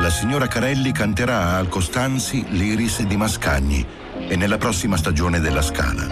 [0.00, 3.86] La signora Carelli canterà al Costanzi l'Iris di Mascagni
[4.26, 6.06] e nella prossima stagione della Scala.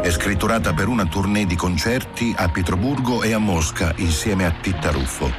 [0.00, 4.92] È scritturata per una tournée di concerti a Pietroburgo e a Mosca insieme a Titta
[4.92, 5.32] Ruffo.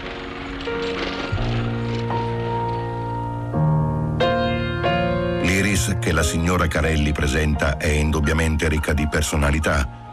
[5.43, 10.08] L'iris che la signora Carelli presenta è indubbiamente ricca di personalità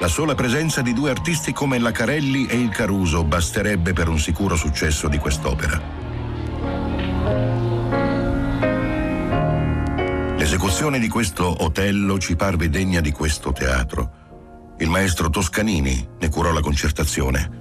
[0.00, 4.18] la sola presenza di due artisti come la Carelli e il Caruso basterebbe per un
[4.18, 5.78] sicuro successo di quest'opera.
[10.38, 14.12] L'esecuzione di questo Otello ci parve degna di questo teatro.
[14.78, 17.58] Il maestro Toscanini ne curò la concertazione.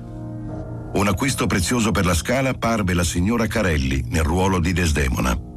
[0.93, 5.49] Un acquisto prezioso per la Scala parve la signora Carelli nel ruolo di Desdemona.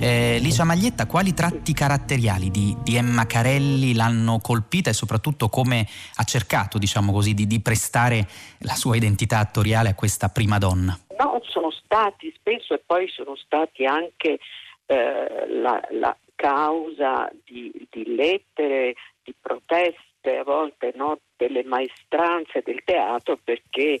[0.00, 5.86] Eh, Licia Maglietta, quali tratti caratteriali di, di, Emma Carelli l'hanno colpita e soprattutto come
[6.16, 8.26] ha cercato, diciamo così, di, di prestare
[8.60, 10.98] la sua identità attoriale a questa prima donna?
[11.18, 14.38] No, sono stati spesso e poi sono stati anche
[14.86, 22.82] eh, la, la, causa di, di, lettere, di proteste, a volte no, delle maestranze del
[22.84, 24.00] teatro perché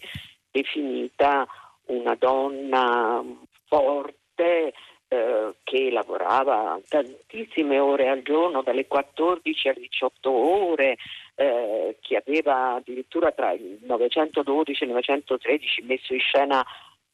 [0.50, 1.46] definita
[1.86, 3.22] una donna
[3.66, 4.72] forte,
[5.08, 10.96] eh, che lavorava tantissime ore al giorno, dalle 14 alle 18 ore,
[11.34, 16.64] eh, che aveva addirittura tra il 912 e il 913 messo in scena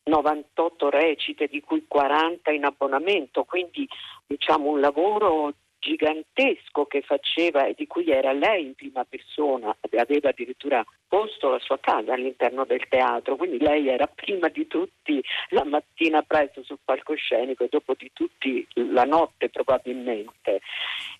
[0.05, 3.87] 98 recite, di cui 40 in abbonamento, quindi
[4.27, 10.29] diciamo un lavoro gigantesco che faceva e di cui era lei in prima persona, aveva
[10.29, 15.65] addirittura posto la sua casa all'interno del teatro, quindi lei era prima di tutti la
[15.65, 20.61] mattina presto sul palcoscenico e dopo di tutti la notte probabilmente.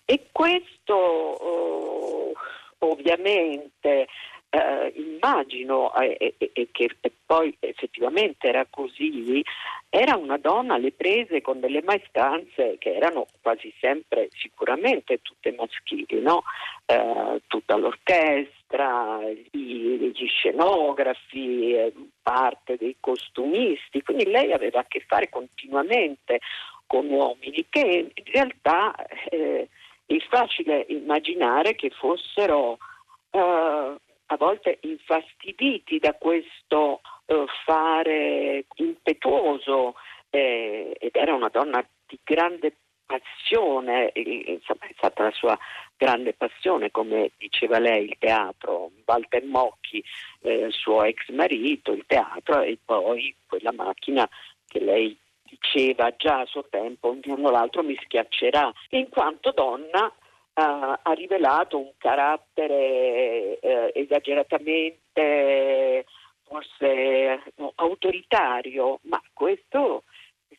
[0.05, 2.31] E questo oh,
[2.79, 4.07] ovviamente
[4.53, 6.89] eh, immagino eh, e che
[7.25, 9.41] poi effettivamente era così,
[9.89, 16.19] era una donna alle prese con delle maestranze che erano quasi sempre sicuramente tutte maschili,
[16.19, 16.43] no?
[16.85, 24.99] eh, tutta l'orchestra, gli, gli scenografi, eh, parte dei costumisti, quindi lei aveva a che
[25.07, 26.39] fare continuamente
[26.85, 28.93] con uomini che in realtà
[29.29, 29.69] eh,
[30.05, 32.77] è facile immaginare che fossero
[33.29, 33.95] eh,
[34.31, 39.95] a volte infastiditi da questo eh, fare impetuoso
[40.29, 45.57] eh, ed era una donna di grande passione, insomma è stata la sua
[45.97, 50.01] grande passione, come diceva lei, il teatro, Walter Mocchi,
[50.43, 54.27] eh, suo ex marito, il teatro e poi quella macchina
[54.65, 58.71] che lei diceva già a suo tempo, un giorno o l'altro mi schiaccerà.
[58.91, 60.09] In quanto donna
[60.53, 66.05] uh, ha rivelato un carattere uh, esageratamente
[66.43, 70.03] forse no, autoritario, ma questo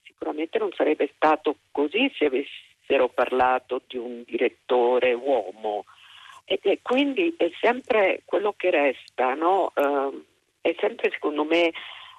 [0.02, 5.85] sicuramente non sarebbe stato così se avessero parlato di un direttore uomo.
[6.44, 9.72] E, e quindi è sempre quello che resta, no?
[9.74, 10.24] uh,
[10.61, 11.72] è sempre secondo me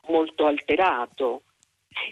[0.08, 1.44] molto alterato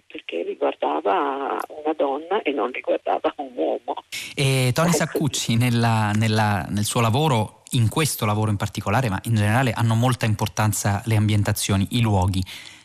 [0.07, 4.00] perché riguardava una donna e non riguardava un uomo.
[4.41, 4.97] E Tony ecco.
[4.97, 9.93] Saccucci nella, nella, nel suo lavoro, in questo lavoro in particolare, ma in generale hanno
[9.93, 12.43] molta importanza le ambientazioni, i luoghi.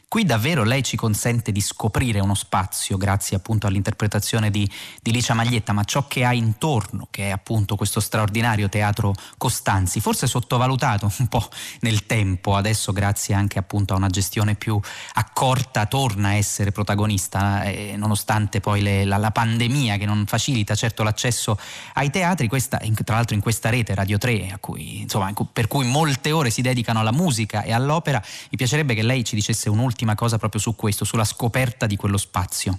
[0.08, 4.70] Qui davvero lei ci consente di scoprire uno spazio grazie appunto all'interpretazione di,
[5.02, 9.98] di Licia Maglietta, ma ciò che ha intorno, che è appunto questo straordinario teatro Costanzi,
[9.98, 11.48] forse sottovalutato un po'
[11.80, 14.78] nel tempo, adesso grazie anche appunto a una gestione più
[15.14, 20.76] accorta torna a essere protagonista, eh, nonostante poi le, la, la, pandemia che non facilita
[20.76, 21.58] certo l'accesso
[21.94, 26.30] ai teatri, questa, tra l'altro in questa rete Radio 3, cui, insomma, per cui molte
[26.30, 30.14] ore si dedicano alla musica e all'opera, mi piacerebbe che lei ci dicesse un'ultima un'ultima
[30.14, 32.78] cosa proprio su questo, sulla scoperta di quello spazio.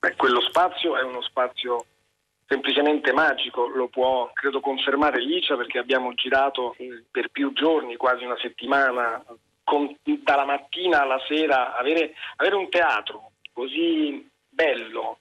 [0.00, 1.84] Beh, quello spazio è uno spazio
[2.46, 6.74] semplicemente magico, lo può credo confermare Licia perché abbiamo girato
[7.10, 9.22] per più giorni, quasi una settimana,
[9.62, 15.18] con, dalla mattina alla sera, avere, avere, un teatro così bello,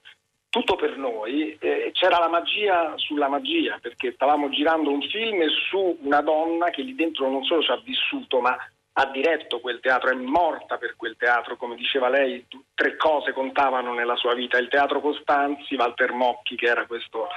[0.50, 5.98] tutto per noi, eh, c'era la magia sulla magia perché stavamo girando un film su
[6.02, 8.56] una donna che lì dentro non solo ci ha vissuto ma
[9.00, 13.94] ha diretto quel teatro, è morta per quel teatro, come diceva lei, tre cose contavano
[13.94, 17.28] nella sua vita, il teatro Costanzi, Walter Mocchi che era questo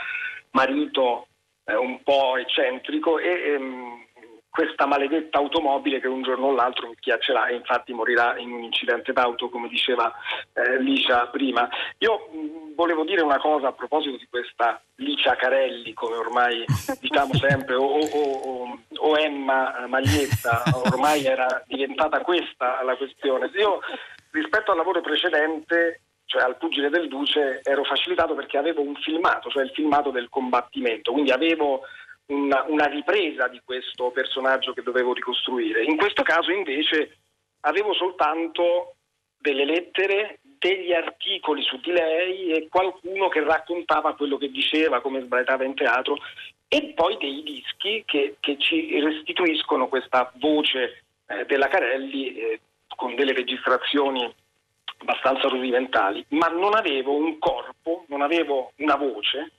[0.52, 1.26] marito
[1.64, 4.06] eh, un po' eccentrico e ehm,
[4.50, 8.62] questa maledetta automobile che un giorno o l'altro mi schiaccerà e infatti morirà in un
[8.64, 10.12] incidente d'auto, come diceva
[10.52, 11.68] eh, Licia prima.
[11.98, 16.64] Io mh, volevo dire una cosa a proposito di questa Licia Carelli, come ormai
[17.00, 23.50] diciamo sempre, o, o, o, o Emma Maglietta, ormai era diventata questa la questione.
[23.54, 23.78] Io
[24.32, 29.50] rispetto al lavoro precedente cioè al pugile del Duce, ero facilitato perché avevo un filmato,
[29.50, 31.82] cioè il filmato del combattimento, quindi avevo
[32.30, 35.84] una, una ripresa di questo personaggio che dovevo ricostruire.
[35.84, 37.18] In questo caso invece
[37.60, 38.94] avevo soltanto
[39.38, 45.22] delle lettere, degli articoli su di lei e qualcuno che raccontava quello che diceva, come
[45.22, 46.18] sbraitava in teatro
[46.68, 52.60] e poi dei dischi che, che ci restituiscono questa voce eh, della Carelli eh,
[52.94, 54.32] con delle registrazioni
[54.98, 59.52] abbastanza rudimentali, ma non avevo un corpo, non avevo una voce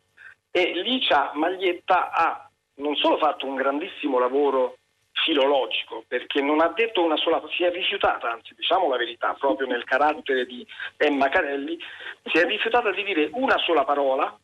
[0.52, 2.51] e Licia Maglietta ha
[2.82, 4.78] non solo fatto un grandissimo lavoro
[5.24, 9.68] filologico, perché non ha detto una sola, si è rifiutata, anzi diciamo la verità, proprio
[9.68, 10.66] nel carattere di
[10.98, 11.78] Emma Carelli,
[12.26, 14.36] si è rifiutata di dire una sola parola,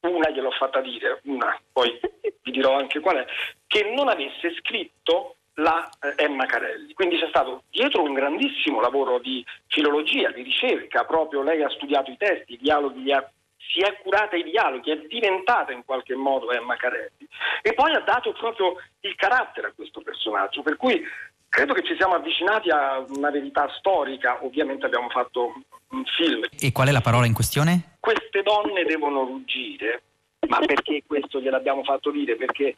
[0.00, 1.98] una gliel'ho fatta dire, una, poi
[2.42, 3.26] vi dirò anche qual è,
[3.66, 6.92] che non avesse scritto la eh, Emma Carelli.
[6.92, 12.10] Quindi c'è stato dietro un grandissimo lavoro di filologia, di ricerca, proprio lei ha studiato
[12.10, 16.14] i testi, i dialoghi li ha si è curata i dialoghi, è diventata in qualche
[16.14, 17.26] modo Emma Carelli
[17.62, 21.02] e poi ha dato proprio il carattere a questo personaggio, per cui
[21.48, 25.54] credo che ci siamo avvicinati a una verità storica, ovviamente abbiamo fatto
[25.90, 26.44] un film.
[26.58, 27.96] E qual è la parola in questione?
[28.00, 30.02] Queste donne devono ruggire,
[30.48, 32.36] ma perché questo gliel'abbiamo fatto dire?
[32.36, 32.76] Perché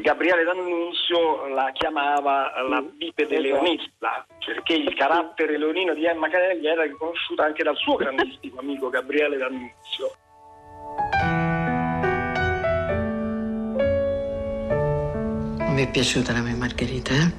[0.00, 6.82] Gabriele D'Annunzio la chiamava la bipede leonista, perché il carattere leonino di Emma Carelli era
[6.82, 10.16] riconosciuto anche dal suo grandissimo amico Gabriele D'Annunzio.
[15.68, 17.32] Mi è piaciuta la mia Margherita, eh?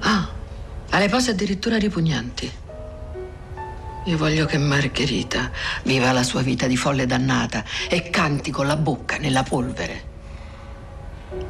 [0.00, 0.28] Ah,
[0.90, 2.68] ha le pose addirittura ripugnanti.
[4.04, 5.50] Io voglio che Margherita
[5.82, 10.08] viva la sua vita di folle dannata e canti con la bocca nella polvere.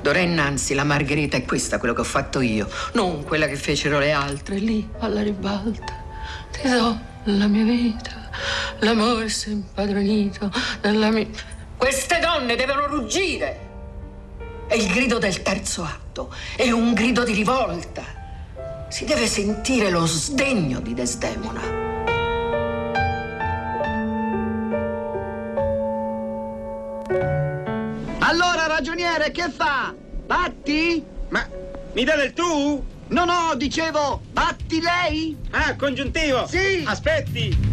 [0.02, 4.00] D'ora innanzi la margherita è questa, quello che ho fatto io, non quella che fecero
[4.00, 5.94] le altre, lì alla ribalta.
[6.50, 8.28] Ti do la mia vita,
[8.80, 11.26] l'amore si è impadronito della mia...
[11.76, 13.68] Queste donne devono ruggire!
[14.66, 18.04] È il grido del terzo atto, è un grido di rivolta.
[18.88, 21.79] Si deve sentire lo sdegno di Desdemona.
[28.80, 29.94] Ragioniere, che fa?
[30.24, 31.04] Batti?
[31.28, 31.46] Ma
[31.92, 32.82] mi dà del tu?
[33.08, 35.36] No, no, dicevo, batti lei?
[35.50, 36.46] Ah, congiuntivo?
[36.46, 36.82] Sì.
[36.86, 37.69] Aspetti.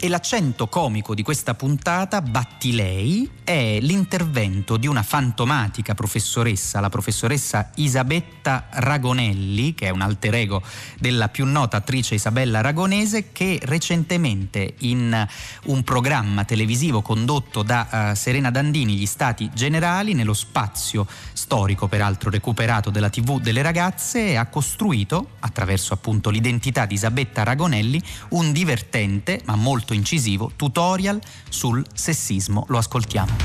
[0.00, 6.88] E l'accento comico di questa puntata, Batti lei, è l'intervento di una fantomatica professoressa, la
[6.88, 10.62] professoressa Isabetta Ragonelli, che è un alter ego
[11.00, 15.26] della più nota attrice Isabella Ragonese, che recentemente in
[15.64, 22.30] un programma televisivo condotto da uh, Serena Dandini, Gli Stati Generali, nello spazio storico peraltro
[22.30, 29.40] recuperato della TV delle ragazze, ha costruito, attraverso appunto l'identità di Isabetta Ragonelli, un divertente
[29.46, 32.64] ma molto incisivo tutorial sul sessismo.
[32.68, 33.36] Lo ascoltiamo.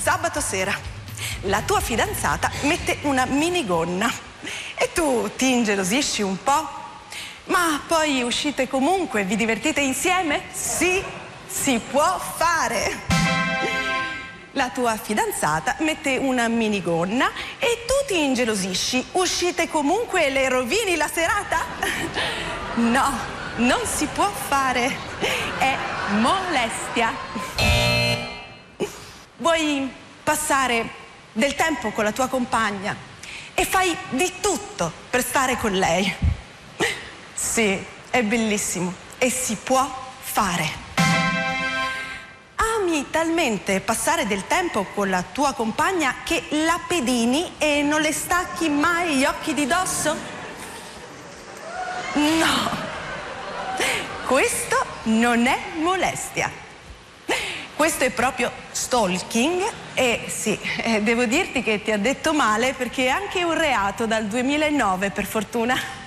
[0.00, 0.76] Sabato sera,
[1.42, 4.10] la tua fidanzata mette una minigonna
[4.74, 6.68] e tu ti ingelosisci un po',
[7.46, 10.42] ma poi uscite comunque, vi divertite insieme?
[10.52, 11.02] Sì,
[11.46, 13.10] si può fare
[14.52, 19.04] la tua fidanzata mette una minigonna e tu ti ingelosisci.
[19.12, 21.60] Uscite comunque e le rovini la serata?
[22.74, 23.18] No,
[23.56, 24.96] non si può fare.
[25.58, 25.76] È
[26.18, 27.14] molestia.
[29.36, 29.92] Vuoi
[30.22, 30.88] passare
[31.32, 32.96] del tempo con la tua compagna
[33.52, 36.14] e fai di tutto per stare con lei.
[37.34, 39.86] Sì, è bellissimo e si può
[40.18, 40.81] fare
[42.76, 48.12] ami talmente passare del tempo con la tua compagna che la pedini e non le
[48.12, 50.14] stacchi mai gli occhi di dosso?
[52.14, 52.70] No,
[54.26, 56.50] questo non è molestia.
[57.74, 59.60] Questo è proprio stalking
[59.94, 60.56] e sì,
[61.00, 65.24] devo dirti che ti ha detto male perché è anche un reato dal 2009 per
[65.24, 66.01] fortuna.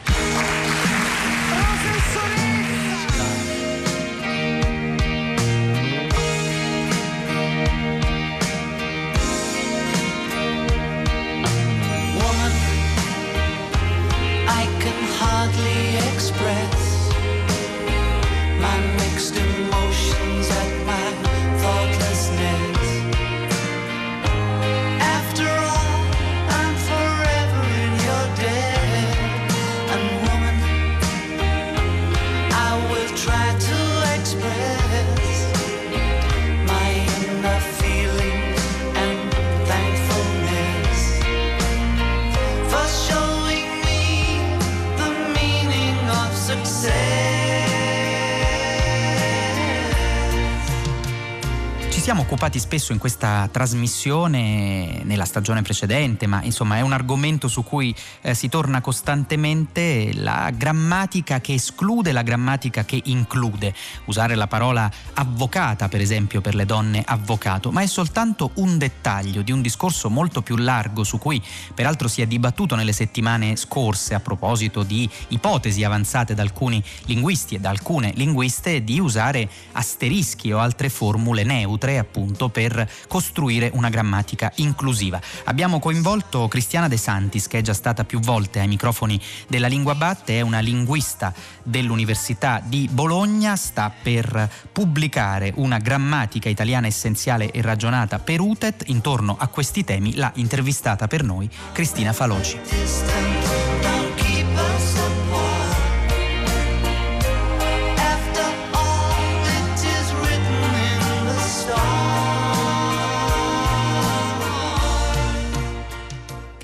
[52.75, 58.33] Spesso in questa trasmissione, nella stagione precedente, ma insomma è un argomento su cui eh,
[58.33, 63.73] si torna costantemente, la grammatica che esclude, la grammatica che include.
[64.07, 69.41] Usare la parola avvocata, per esempio, per le donne avvocato, ma è soltanto un dettaglio
[69.41, 71.41] di un discorso molto più largo su cui
[71.73, 77.55] peraltro si è dibattuto nelle settimane scorse a proposito di ipotesi avanzate da alcuni linguisti
[77.55, 82.64] e da alcune linguiste di usare asterischi o altre formule neutre appunto per
[83.07, 85.19] costruire una grammatica inclusiva.
[85.45, 89.95] Abbiamo coinvolto Cristiana De Santis che è già stata più volte ai microfoni della Lingua
[89.95, 97.61] Batte, è una linguista dell'Università di Bologna, sta per pubblicare una grammatica italiana essenziale e
[97.61, 98.83] ragionata per UTET.
[98.87, 103.44] Intorno a questi temi l'ha intervistata per noi Cristina Faloci.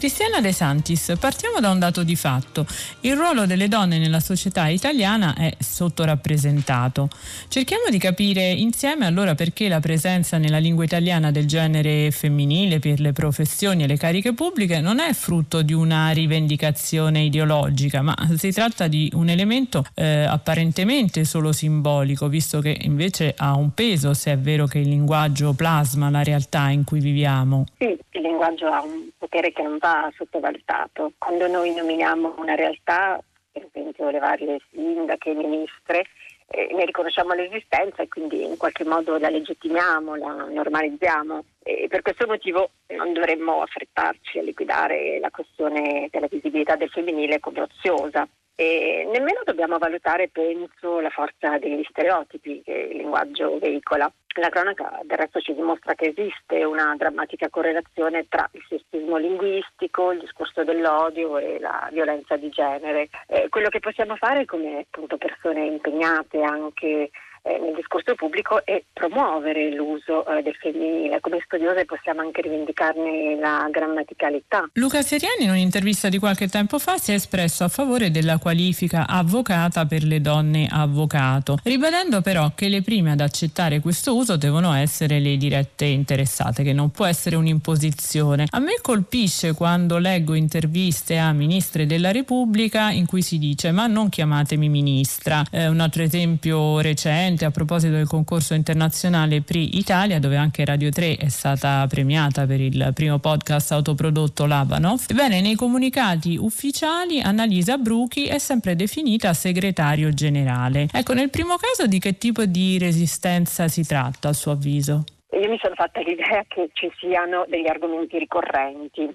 [0.01, 2.65] Cristiana De Santis, partiamo da un dato di fatto.
[3.01, 7.07] Il ruolo delle donne nella società italiana è sottorappresentato.
[7.47, 12.99] Cerchiamo di capire insieme allora perché la presenza nella lingua italiana del genere femminile per
[12.99, 18.51] le professioni e le cariche pubbliche non è frutto di una rivendicazione ideologica, ma si
[18.51, 24.31] tratta di un elemento eh, apparentemente solo simbolico, visto che invece ha un peso se
[24.31, 27.65] è vero che il linguaggio plasma la realtà in cui viviamo.
[27.77, 31.13] Sì, il linguaggio ha un potere che non va sottovalutato.
[31.17, 33.21] Quando noi nominiamo una realtà
[33.51, 36.05] per esempio le varie sindache, ministre,
[36.47, 42.01] eh, ne riconosciamo l'esistenza e quindi in qualche modo la legittimiamo, la normalizziamo e per
[42.01, 48.27] questo motivo non dovremmo affrettarci a liquidare la questione della visibilità del femminile come oziosa.
[48.55, 54.11] E nemmeno dobbiamo valutare, penso, la forza degli stereotipi che il linguaggio veicola.
[54.35, 60.11] La cronaca del resto ci dimostra che esiste una drammatica correlazione tra il sessismo linguistico,
[60.11, 63.09] il discorso dell'odio e la violenza di genere.
[63.27, 67.09] Eh, quello che possiamo fare come appunto, persone impegnate anche
[67.43, 71.19] eh, nel discorso pubblico e promuovere l'uso eh, del femminile.
[71.19, 74.69] Come studiose possiamo anche rivendicarne la grammaticalità.
[74.73, 79.07] Luca Seriani in un'intervista di qualche tempo fa si è espresso a favore della qualifica
[79.07, 84.73] avvocata per le donne avvocato, ribadendo però che le prime ad accettare questo uso devono
[84.73, 88.45] essere le dirette interessate, che non può essere un'imposizione.
[88.51, 93.87] A me colpisce quando leggo interviste a ministri della Repubblica in cui si dice ma
[93.87, 95.43] non chiamatemi ministra.
[95.51, 100.65] Eh, un altro esempio recente recente a proposito del concorso internazionale PRI Italia, dove anche
[100.65, 105.05] Radio 3 è stata premiata per il primo podcast autoprodotto Labanov.
[105.07, 110.87] Ebbene, nei comunicati ufficiali Annalisa Bruchi è sempre definita segretario generale.
[110.91, 115.03] Ecco, nel primo caso di che tipo di resistenza si tratta a suo avviso?
[115.31, 119.09] Io mi sono fatta l'idea che ci siano degli argomenti ricorrenti.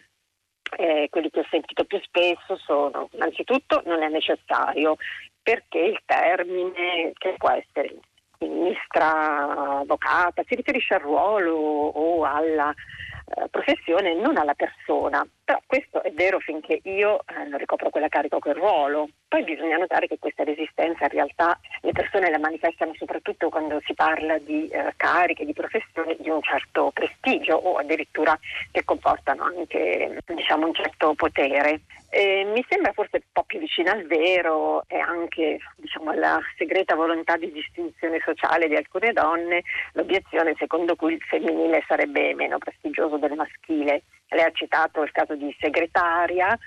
[0.79, 4.97] Eh, quelli che ho sentito più spesso sono innanzitutto non è necessario
[5.47, 7.95] perché il termine che può essere
[8.41, 15.25] ministra, avvocata, si riferisce al ruolo o alla eh, professione, non alla persona.
[15.47, 19.09] Però questo è vero finché io eh, non ricopro quella carica o quel ruolo.
[19.29, 23.95] Poi bisogna notare che questa resistenza in realtà le persone la manifestano soprattutto quando si
[23.95, 28.37] parla di eh, cariche, di professioni di un certo prestigio o addirittura
[28.73, 31.83] che comportano anche diciamo, un certo potere.
[32.11, 36.97] E mi sembra forse un po' più vicina al vero e anche diciamo, alla segreta
[36.97, 43.17] volontà di distinzione sociale di alcune donne l'obiezione secondo cui il femminile sarebbe meno prestigioso
[43.17, 44.03] del maschile.
[44.29, 46.59] Lei ha citato il caso di segretaria,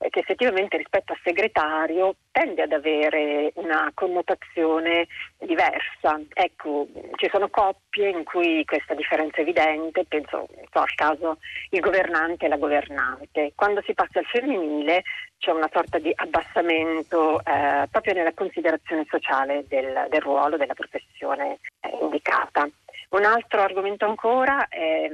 [0.00, 5.08] eh, che effettivamente rispetto a segretario tende ad avere una connotazione
[5.38, 6.20] diversa.
[6.32, 11.38] Ecco, ci sono coppie in cui questa differenza è evidente, penso so, al caso
[11.70, 13.52] il governante e la governante.
[13.56, 15.02] Quando si passa al femminile
[15.38, 21.58] c'è una sorta di abbassamento eh, proprio nella considerazione sociale del, del ruolo, della professione
[21.80, 22.68] eh, indicata.
[23.10, 25.08] Un altro argomento ancora è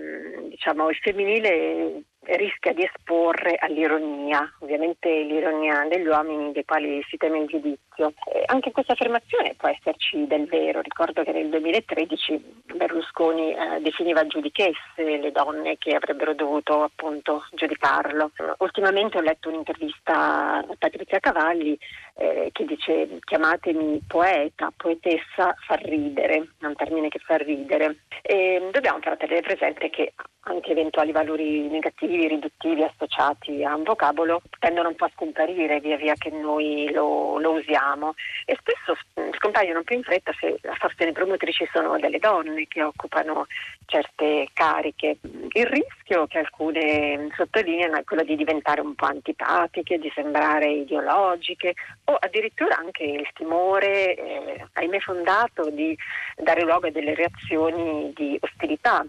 [0.49, 7.39] diciamo, il femminile rischia di esporre all'ironia, ovviamente l'ironia degli uomini dei quali si teme
[7.39, 8.13] il giudizio.
[8.33, 14.27] Eh, anche questa affermazione può esserci del vero, ricordo che nel 2013 Berlusconi eh, definiva
[14.27, 18.33] giudichesse le donne che avrebbero dovuto appunto giudicarlo.
[18.59, 21.79] Ultimamente ho letto un'intervista a Patrizia Cavalli
[22.17, 28.05] eh, che dice chiamatemi poeta, poetessa fa ridere, è un termine che fa ridere.
[28.23, 30.15] E dobbiamo però tenere presente che
[30.47, 35.97] anche eventuali valori negativi, riduttivi associati a un vocabolo tendono un po' a scomparire via
[35.97, 38.97] via che noi lo, lo usiamo e spesso
[39.37, 43.47] scompaiono più in fretta se a farsi promotrici sono delle donne che occupano
[43.87, 45.19] certe cariche.
[45.23, 51.75] Il rischio che alcune sottolineano è quello di diventare un po' antipatiche, di sembrare ideologiche
[52.05, 55.97] o addirittura anche il timore, eh, ahimè fondato, di
[56.37, 59.05] dare luogo a delle reazioni di ostilità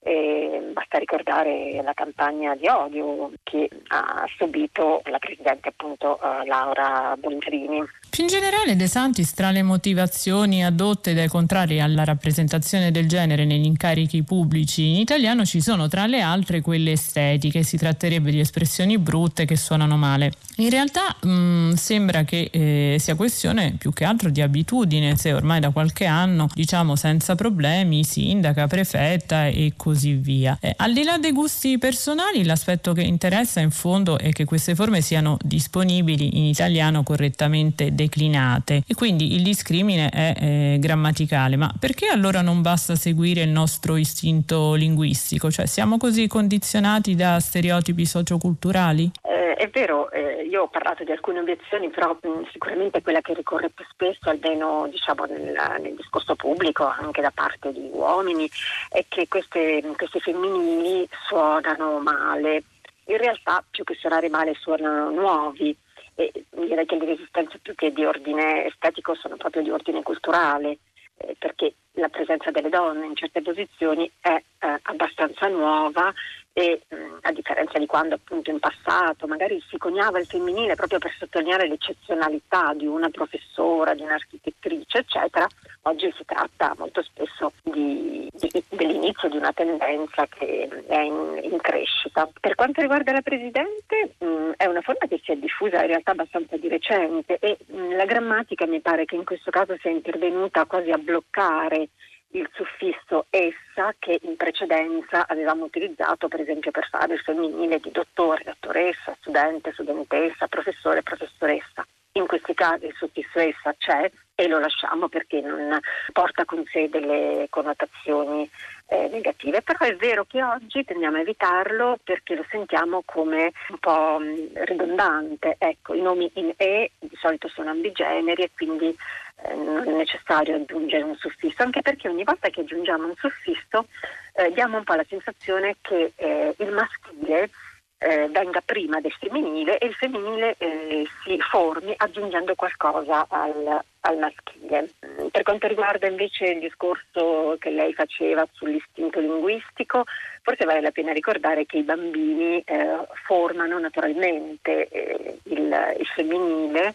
[0.00, 7.14] e basta ricordare la campagna di odio che ha subito la Presidente appunto uh, Laura
[7.18, 7.84] Boldrini.
[8.08, 13.44] Più in generale De Santis tra le motivazioni adotte dai contrari alla rappresentazione del genere
[13.44, 18.40] negli incarichi pubblici in italiano ci sono tra le altre quelle estetiche, si tratterebbe di
[18.40, 20.32] espressioni brutte che suonano male.
[20.56, 25.32] In realtà mh, mm, sembra che eh, sia questione più che altro di abitudine, se
[25.32, 30.58] ormai da qualche anno diciamo senza problemi sindaca, prefetta e così via.
[30.60, 34.74] Eh, al di là dei gusti personali l'aspetto che interessa in fondo è che queste
[34.74, 41.56] forme siano disponibili in italiano correttamente declinate e quindi il discrimine è eh, grammaticale.
[41.56, 45.50] Ma perché allora non basta seguire il nostro istinto linguistico?
[45.50, 49.10] Cioè siamo così condizionati da stereotipi socioculturali?
[49.22, 53.34] Eh, è vero, eh, io ho parlato di alcune obiezioni, però mh, sicuramente quella che
[53.34, 58.48] ricorre più spesso, almeno diciamo, nel, nel, discorso pubblico, anche da parte di uomini,
[58.88, 62.64] è che queste, questi femminili suonano male.
[63.06, 65.76] In realtà più che suonare male suonano nuovi
[66.14, 70.78] e direi che le resistenze più che di ordine estetico sono proprio di ordine culturale,
[71.16, 76.12] eh, perché la presenza delle donne in certe posizioni è eh, abbastanza nuova
[76.52, 80.98] e mh, a differenza di quando appunto in passato magari si coniava il femminile proprio
[80.98, 85.46] per sottolineare l'eccezionalità di una professora, di un'architettrice, eccetera,
[85.82, 91.58] oggi si tratta molto spesso di, di, dell'inizio di una tendenza che è in, in
[91.58, 92.28] crescita.
[92.40, 96.12] Per quanto riguarda la Presidente, mh, è una forma che si è diffusa in realtà
[96.12, 100.64] abbastanza di recente e mh, la grammatica mi pare che in questo caso sia intervenuta
[100.64, 101.88] quasi a bloccare
[102.32, 107.90] il suffisso essa che in precedenza avevamo utilizzato per esempio per fare il femminile di
[107.90, 111.86] dottore, dottoressa, studente, studentessa, professore, professoressa.
[112.12, 115.78] In questi casi il suffisso essa c'è e lo lasciamo perché non
[116.12, 118.48] porta con sé delle connotazioni
[118.88, 123.78] eh, negative, però è vero che oggi tendiamo a evitarlo perché lo sentiamo come un
[123.78, 124.18] po'
[124.64, 125.56] ridondante.
[125.58, 128.96] Ecco, i nomi in E di solito sono ambigeneri e quindi
[129.42, 133.86] eh, non è necessario aggiungere un suffisso, anche perché ogni volta che aggiungiamo un suffisso
[134.34, 137.50] eh, diamo un po' la sensazione che eh, il maschile
[137.98, 144.18] eh, venga prima del femminile e il femminile eh, si formi aggiungendo qualcosa al, al,
[144.18, 144.90] maschile.
[145.30, 150.04] Per quanto riguarda invece il discorso che lei faceva sull'istinto linguistico,
[150.42, 156.94] forse vale la pena ricordare che i bambini eh, formano naturalmente eh, il, il femminile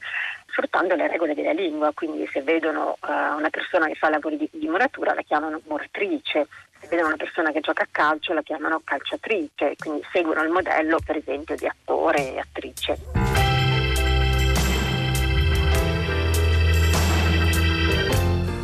[0.53, 4.47] sfruttando le regole della lingua, quindi se vedono uh, una persona che fa lavori di,
[4.51, 6.47] di muratura la chiamano muratrice,
[6.83, 10.99] se vedono una persona che gioca a calcio la chiamano calciatrice, quindi seguono il modello
[11.03, 12.97] per esempio di attore e attrice.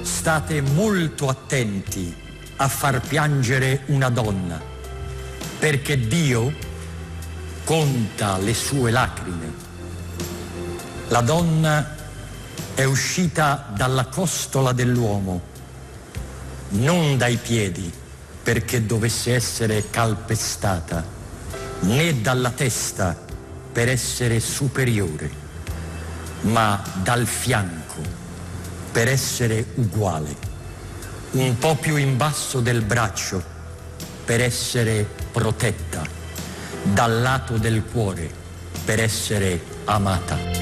[0.01, 2.13] State molto attenti
[2.57, 4.61] a far piangere una donna,
[5.57, 6.53] perché Dio
[7.63, 9.67] conta le sue lacrime
[11.09, 11.95] la donna
[12.75, 15.41] è uscita dalla costola dell'uomo,
[16.69, 17.91] non dai piedi
[18.49, 21.05] perché dovesse essere calpestata,
[21.81, 23.15] né dalla testa
[23.71, 25.29] per essere superiore,
[26.41, 28.01] ma dal fianco
[28.91, 30.35] per essere uguale,
[31.33, 33.39] un po' più in basso del braccio
[34.25, 36.01] per essere protetta,
[36.81, 38.31] dal lato del cuore
[38.83, 40.58] per essere amata.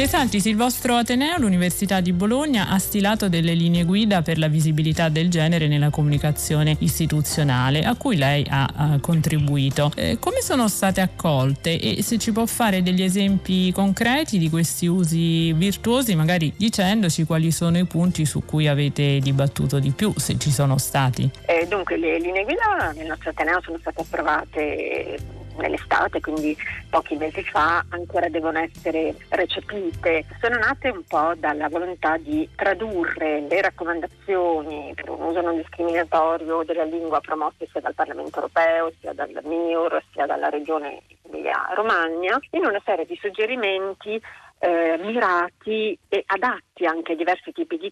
[0.00, 4.48] De Santis, il vostro Ateneo, l'Università di Bologna, ha stilato delle linee guida per la
[4.48, 9.92] visibilità del genere nella comunicazione istituzionale, a cui lei ha, ha contribuito.
[9.94, 14.86] Eh, come sono state accolte e se ci può fare degli esempi concreti di questi
[14.86, 20.38] usi virtuosi, magari dicendoci quali sono i punti su cui avete dibattuto di più, se
[20.38, 21.28] ci sono stati?
[21.44, 26.56] Eh, dunque, le linee guida nel nostro Ateneo sono state approvate nell'estate, quindi
[26.88, 30.24] pochi mesi fa, ancora devono essere recepite.
[30.40, 36.62] Sono nate un po' dalla volontà di tradurre le raccomandazioni per un uso non discriminatorio
[36.64, 42.64] della lingua promosse sia dal Parlamento europeo, sia dal MIUR, sia dalla Regione Emilia-Romagna, in
[42.64, 44.20] una serie di suggerimenti
[44.58, 47.90] eh, mirati e adatti anche a diversi tipi di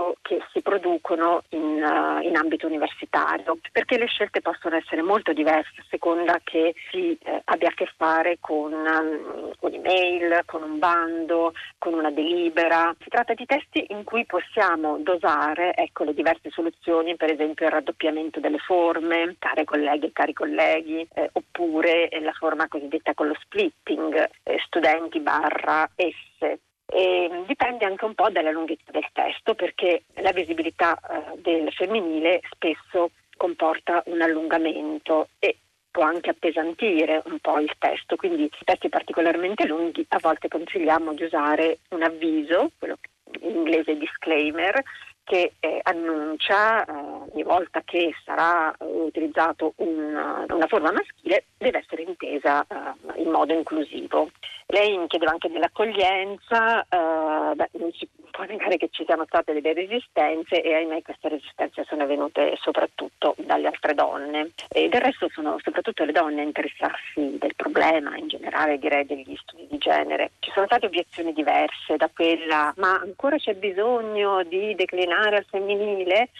[0.00, 5.32] test che si producono in, uh, in, ambito universitario, perché le scelte possono essere molto
[5.32, 10.78] diverse a seconda che si eh, abbia a che fare con um, un'email, con un
[10.78, 12.94] bando, con una delibera.
[13.00, 17.72] Si tratta di testi in cui possiamo dosare ecco, le diverse soluzioni, per esempio il
[17.72, 23.36] raddoppiamento delle forme, care colleghe e cari colleghi, eh, oppure la forma cosiddetta con lo
[23.40, 26.60] splitting, eh, studenti barra esse
[26.92, 32.40] e dipende anche un po' dalla lunghezza del testo perché la visibilità eh, del femminile
[32.50, 35.56] spesso comporta un allungamento e
[35.90, 41.24] può anche appesantire un po' il testo, quindi testi particolarmente lunghi a volte consigliamo di
[41.24, 42.98] usare un avviso, quello
[43.40, 44.82] in inglese disclaimer,
[45.24, 52.02] che eh, annuncia eh, ogni volta che sarà utilizzato un, una forma maschile deve essere
[52.02, 54.30] intesa eh, in modo inclusivo.
[54.70, 59.52] Lei mi chiedeva anche dell'accoglienza, eh, beh, non si può negare che ci siano state
[59.52, 65.28] delle resistenze e ahimè queste resistenze sono venute soprattutto dalle altre donne e del resto
[65.28, 70.30] sono soprattutto le donne a interessarsi del problema, in generale direi degli studi di genere.
[70.38, 76.30] Ci sono state obiezioni diverse da quella ma ancora c'è bisogno di declinare al femminile?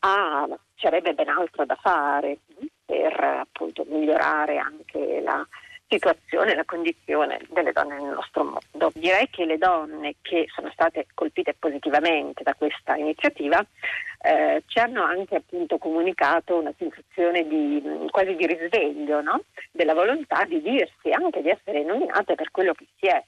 [0.00, 2.38] Ah, sarebbe ben altro da fare
[2.84, 5.44] per appunto migliorare anche la
[5.92, 8.90] situazione, la condizione delle donne nel nostro mondo.
[8.94, 13.64] Direi che le donne che sono state colpite positivamente da questa iniziativa
[14.22, 19.42] eh, ci hanno anche appunto comunicato una sensazione di quasi di risveglio, no?
[19.70, 23.22] della volontà di dirsi anche di essere nominate per quello che si è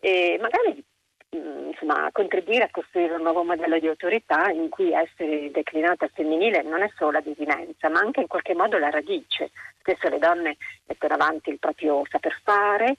[0.00, 0.95] e magari mm,
[1.30, 6.82] insomma, contribuire a costruire un nuovo modello di autorità in cui essere declinata femminile non
[6.82, 9.50] è solo la desinenza, ma anche in qualche modo la radice.
[9.78, 10.56] Spesso le donne
[10.86, 12.96] mettono avanti il proprio saper fare,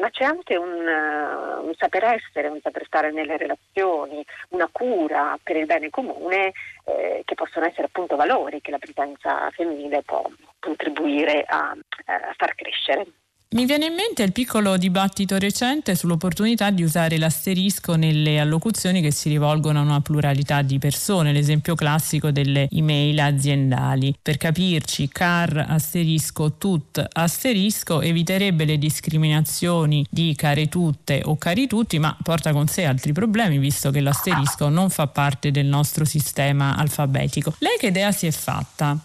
[0.00, 5.38] ma c'è anche un, uh, un saper essere, un saper stare nelle relazioni, una cura
[5.42, 6.52] per il bene comune
[6.86, 10.24] eh, che possono essere appunto valori che la presenza femminile può
[10.58, 13.06] contribuire a, a far crescere.
[13.54, 19.12] Mi viene in mente il piccolo dibattito recente sull'opportunità di usare l'asterisco nelle allocuzioni che
[19.12, 24.12] si rivolgono a una pluralità di persone, l'esempio classico delle email aziendali.
[24.20, 32.00] Per capirci, car asterisco tut asterisco eviterebbe le discriminazioni di care tutte o cari tutti,
[32.00, 36.74] ma porta con sé altri problemi visto che l'asterisco non fa parte del nostro sistema
[36.74, 37.54] alfabetico.
[37.58, 38.98] Lei che idea si è fatta?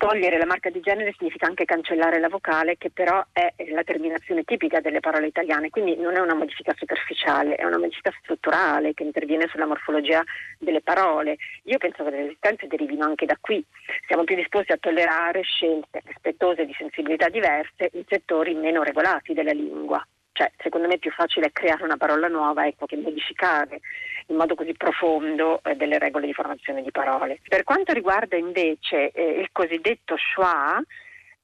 [0.00, 4.44] Togliere la marca di genere significa anche cancellare la vocale, che però è la terminazione
[4.44, 9.02] tipica delle parole italiane, quindi non è una modifica superficiale, è una modifica strutturale che
[9.02, 10.24] interviene sulla morfologia
[10.58, 11.36] delle parole.
[11.64, 13.62] Io penso che le resistenze derivino anche da qui.
[14.06, 19.52] Siamo più disposti a tollerare scelte rispettose di sensibilità diverse in settori meno regolati della
[19.52, 20.02] lingua.
[20.40, 23.82] Cioè, secondo me è più facile creare una parola nuova ecco, che modificare
[24.28, 27.40] in modo così profondo eh, delle regole di formazione di parole.
[27.46, 30.82] Per quanto riguarda invece eh, il cosiddetto schwa,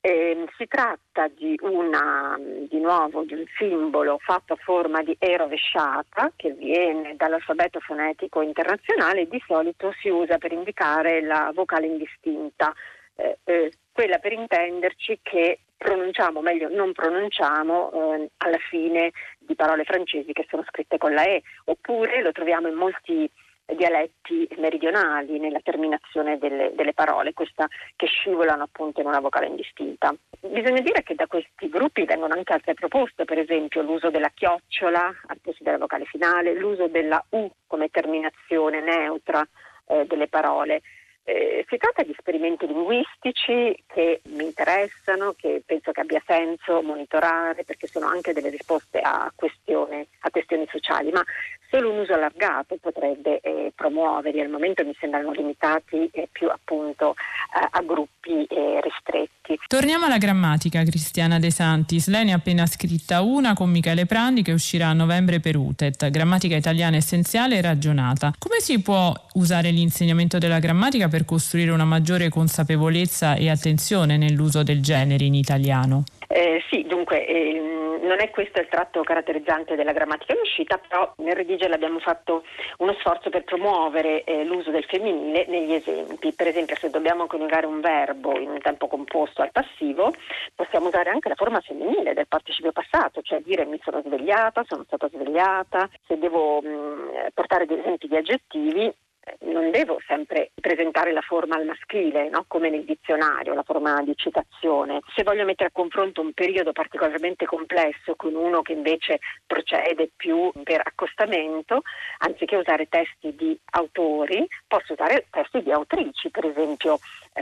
[0.01, 5.36] eh, si tratta di, una, di nuovo di un simbolo fatto a forma di E
[5.36, 11.84] rovesciata che viene dall'alfabeto fonetico internazionale e di solito si usa per indicare la vocale
[11.84, 12.72] indistinta,
[13.14, 19.85] eh, eh, quella per intenderci che pronunciamo, meglio non pronunciamo eh, alla fine di parole
[19.85, 23.31] francesi che sono scritte con la E, oppure lo troviamo in molti
[23.74, 27.66] dialetti meridionali nella terminazione delle, delle, parole, questa
[27.97, 30.14] che scivolano appunto in una vocale indistinta.
[30.41, 35.12] Bisogna dire che da questi gruppi vengono anche altre proposte, per esempio l'uso della chiocciola
[35.27, 39.47] al posto della vocale finale, l'uso della U come terminazione neutra
[39.87, 40.83] eh, delle parole.
[41.29, 47.64] Eh, si tratta di esperimenti linguistici che mi interessano, che penso che abbia senso monitorare
[47.64, 51.24] perché sono anche delle risposte a, a questioni sociali, ma
[51.71, 57.12] solo un uso allargato potrebbe eh, promuovere, al momento mi sembrano limitati eh, più appunto
[57.12, 59.59] eh, a gruppi eh, ristretti.
[59.67, 62.09] Torniamo alla grammatica, Cristiana De Santis.
[62.09, 66.11] Lei ne ha appena scritta una con Michele Prandi che uscirà a novembre per UTET,
[66.11, 68.33] grammatica italiana essenziale e ragionata.
[68.39, 74.62] Come si può usare l'insegnamento della grammatica per costruire una maggiore consapevolezza e attenzione nell'uso
[74.62, 76.05] del genere in italiano?
[76.29, 81.12] Eh, sì, dunque eh, non è questo il tratto caratterizzante della grammatica in uscita, però
[81.18, 82.45] nel redigere abbiamo fatto
[82.79, 86.33] uno sforzo per promuovere eh, l'uso del femminile negli esempi.
[86.33, 90.12] Per esempio, se dobbiamo coniugare un verbo in un tempo composto al passivo,
[90.55, 94.85] possiamo usare anche la forma femminile del participio passato, cioè dire mi sono svegliata, sono
[94.87, 95.89] stata svegliata.
[96.07, 98.95] Se devo mh, mm, portare degli esempi di aggettivi,
[99.41, 102.45] non devo sempre presentare la forma al maschile, no?
[102.47, 105.01] come nel dizionario, la forma di citazione.
[105.14, 110.51] Se voglio mettere a confronto un periodo particolarmente complesso con uno che invece procede più
[110.62, 111.83] per accostamento,
[112.18, 116.99] anziché usare testi di autori, posso usare testi di autrici, per esempio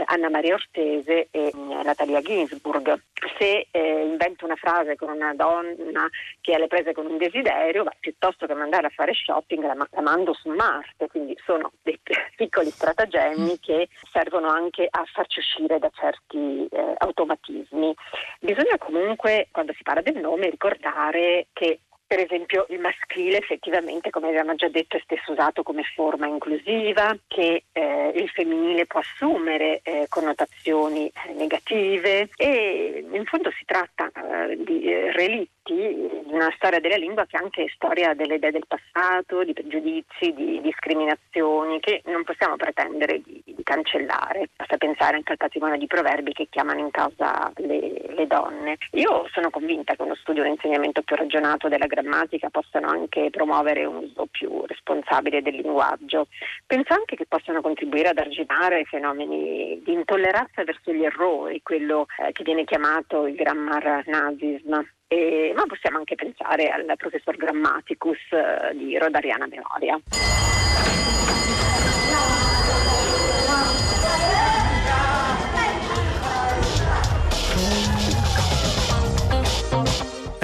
[0.07, 3.01] Anna Maria Ortese e mm, Natalia Ginsburg.
[3.38, 6.09] Se eh, invento una frase con una donna
[6.40, 9.74] che è alle prese con un desiderio, ma piuttosto che mandare a fare shopping la,
[9.74, 11.99] la mando su Marte, quindi sono dei
[12.36, 17.95] piccoli stratagemmi che servono anche a farci uscire da certi eh, automatismi.
[18.40, 21.80] Bisogna comunque, quando si parla del nome, ricordare che
[22.15, 27.17] per esempio il maschile effettivamente, come abbiamo già detto, è spesso usato come forma inclusiva,
[27.27, 34.12] che eh, il femminile può assumere eh, connotazioni eh, negative e in fondo si tratta
[34.12, 38.51] eh, di eh, relitti di una storia della lingua che è anche storia delle idee
[38.51, 44.51] del passato, di pregiudizi, di discriminazioni che non possiamo pretendere di, di cancellare.
[44.55, 48.77] Basta pensare anche al patrimonio di proverbi che chiamano in causa le, le donne.
[48.93, 53.31] Io sono convinta che uno studio e un insegnamento più ragionato della grammatica possano anche
[53.31, 56.27] promuovere un uso più responsabile del linguaggio.
[56.67, 62.07] Penso anche che possano contribuire ad arginare i fenomeni di intolleranza verso gli errori, quello
[62.19, 64.81] eh, che viene chiamato il grammar nazism.
[65.07, 70.00] E, ma possiamo anche pensare al professor Grammaticus eh, di Rodariana Memoria.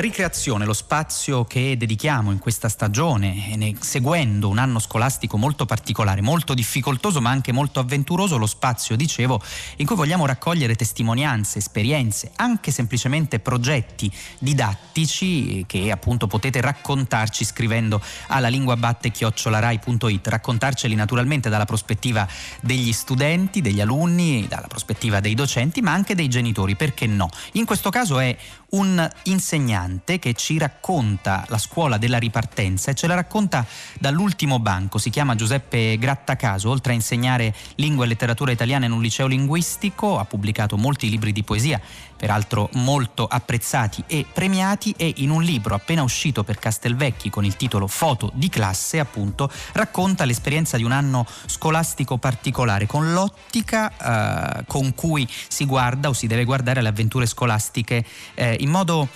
[0.00, 6.54] Ricreazione, lo spazio che dedichiamo in questa stagione, seguendo un anno scolastico molto particolare, molto
[6.54, 9.42] difficoltoso ma anche molto avventuroso, lo spazio, dicevo,
[9.76, 18.00] in cui vogliamo raccogliere testimonianze, esperienze, anche semplicemente progetti didattici che appunto potete raccontarci scrivendo
[18.28, 22.26] alla linguabatte-rai.it, raccontarceli naturalmente dalla prospettiva
[22.62, 27.28] degli studenti, degli alunni, dalla prospettiva dei docenti, ma anche dei genitori, perché no?
[27.52, 28.34] In questo caso è
[28.70, 33.66] un insegnante che ci racconta la scuola della ripartenza e ce la racconta
[33.98, 34.98] dall'ultimo banco.
[34.98, 40.18] Si chiama Giuseppe Grattacaso, oltre a insegnare lingua e letteratura italiana in un liceo linguistico,
[40.18, 41.80] ha pubblicato molti libri di poesia,
[42.20, 47.56] peraltro molto apprezzati e premiati e in un libro appena uscito per Castelvecchi con il
[47.56, 54.64] titolo Foto di classe, appunto, racconta l'esperienza di un anno scolastico particolare con l'ottica eh,
[54.66, 58.04] con cui si guarda o si deve guardare le avventure scolastiche
[58.34, 59.08] eh, in modo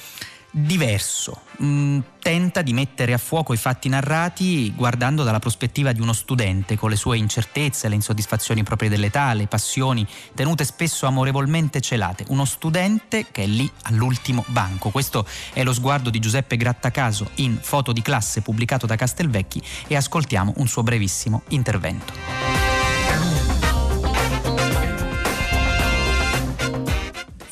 [0.57, 6.13] diverso, mm, tenta di mettere a fuoco i fatti narrati guardando dalla prospettiva di uno
[6.13, 12.25] studente con le sue incertezze, le insoddisfazioni proprie dell'età, le passioni tenute spesso amorevolmente celate.
[12.29, 14.91] Uno studente che è lì all'ultimo banco.
[14.91, 19.97] Questo è lo sguardo di Giuseppe Grattacaso in Foto di classe pubblicato da Castelvecchi e
[19.97, 22.74] ascoltiamo un suo brevissimo intervento.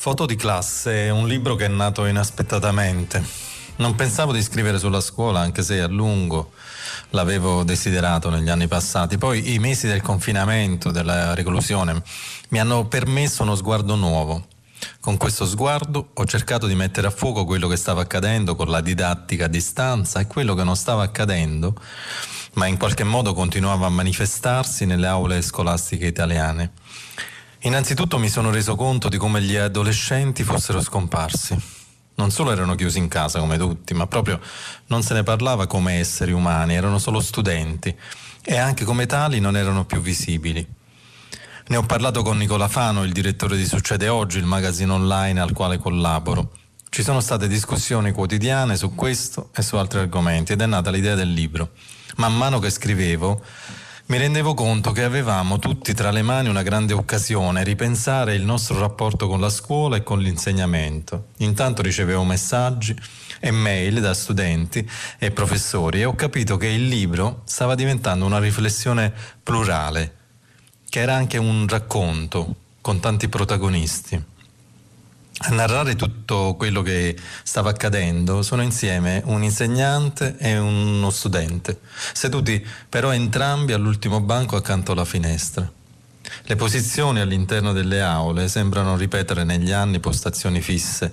[0.02, 3.24] Foto di classe è un libro che è nato inaspettatamente.
[3.76, 6.50] Non pensavo di scrivere sulla scuola, anche se a lungo
[7.10, 9.16] l'avevo desiderato negli anni passati.
[9.16, 12.02] Poi i mesi del confinamento, della reclusione,
[12.48, 14.44] mi hanno permesso uno sguardo nuovo.
[14.98, 18.80] Con questo sguardo ho cercato di mettere a fuoco quello che stava accadendo con la
[18.80, 21.80] didattica a distanza e quello che non stava accadendo,
[22.54, 26.72] ma in qualche modo continuava a manifestarsi nelle aule scolastiche italiane.
[27.64, 31.56] Innanzitutto mi sono reso conto di come gli adolescenti fossero scomparsi.
[32.16, 34.40] Non solo erano chiusi in casa come tutti, ma proprio
[34.86, 37.96] non se ne parlava come esseri umani, erano solo studenti
[38.42, 40.66] e anche come tali non erano più visibili.
[41.68, 45.52] Ne ho parlato con Nicola Fano, il direttore di Succede Oggi, il magazine online al
[45.52, 46.50] quale collaboro.
[46.88, 51.14] Ci sono state discussioni quotidiane su questo e su altri argomenti ed è nata l'idea
[51.14, 51.70] del libro.
[52.16, 53.40] Man mano che scrivevo,
[54.06, 58.78] mi rendevo conto che avevamo tutti tra le mani una grande occasione, ripensare il nostro
[58.78, 61.28] rapporto con la scuola e con l'insegnamento.
[61.38, 62.94] Intanto ricevevo messaggi
[63.40, 64.88] e mail da studenti
[65.18, 70.14] e professori e ho capito che il libro stava diventando una riflessione plurale,
[70.88, 74.30] che era anche un racconto con tanti protagonisti
[75.44, 81.80] a narrare tutto quello che stava accadendo sono insieme un insegnante e uno studente,
[82.12, 85.68] seduti però entrambi all'ultimo banco accanto alla finestra.
[86.44, 91.12] Le posizioni all'interno delle aule sembrano ripetere negli anni postazioni fisse.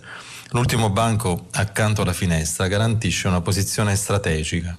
[0.52, 4.78] L'ultimo banco accanto alla finestra garantisce una posizione strategica.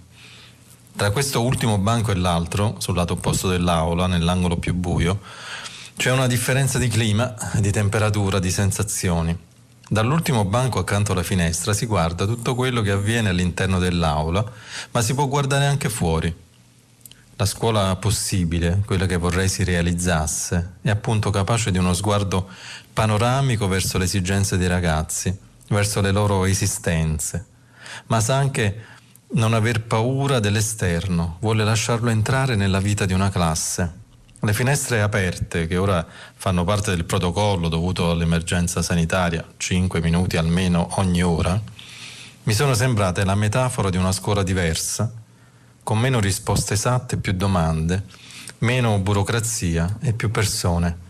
[0.94, 5.20] Tra questo ultimo banco e l'altro, sul lato opposto dell'aula, nell'angolo più buio,
[6.00, 9.38] c'è una differenza di clima, di temperatura, di sensazioni.
[9.86, 14.42] Dall'ultimo banco accanto alla finestra si guarda tutto quello che avviene all'interno dell'aula,
[14.92, 16.34] ma si può guardare anche fuori.
[17.36, 22.48] La scuola possibile, quella che vorrei si realizzasse, è appunto capace di uno sguardo
[22.94, 25.38] panoramico verso le esigenze dei ragazzi,
[25.68, 27.44] verso le loro esistenze,
[28.06, 28.84] ma sa anche
[29.32, 33.99] non aver paura dell'esterno, vuole lasciarlo entrare nella vita di una classe
[34.42, 40.88] le finestre aperte, che ora fanno parte del protocollo dovuto all'emergenza sanitaria, 5 minuti almeno
[40.98, 41.60] ogni ora,
[42.44, 45.12] mi sono sembrate la metafora di una scuola diversa,
[45.82, 48.04] con meno risposte esatte e più domande,
[48.58, 51.08] meno burocrazia e più persone.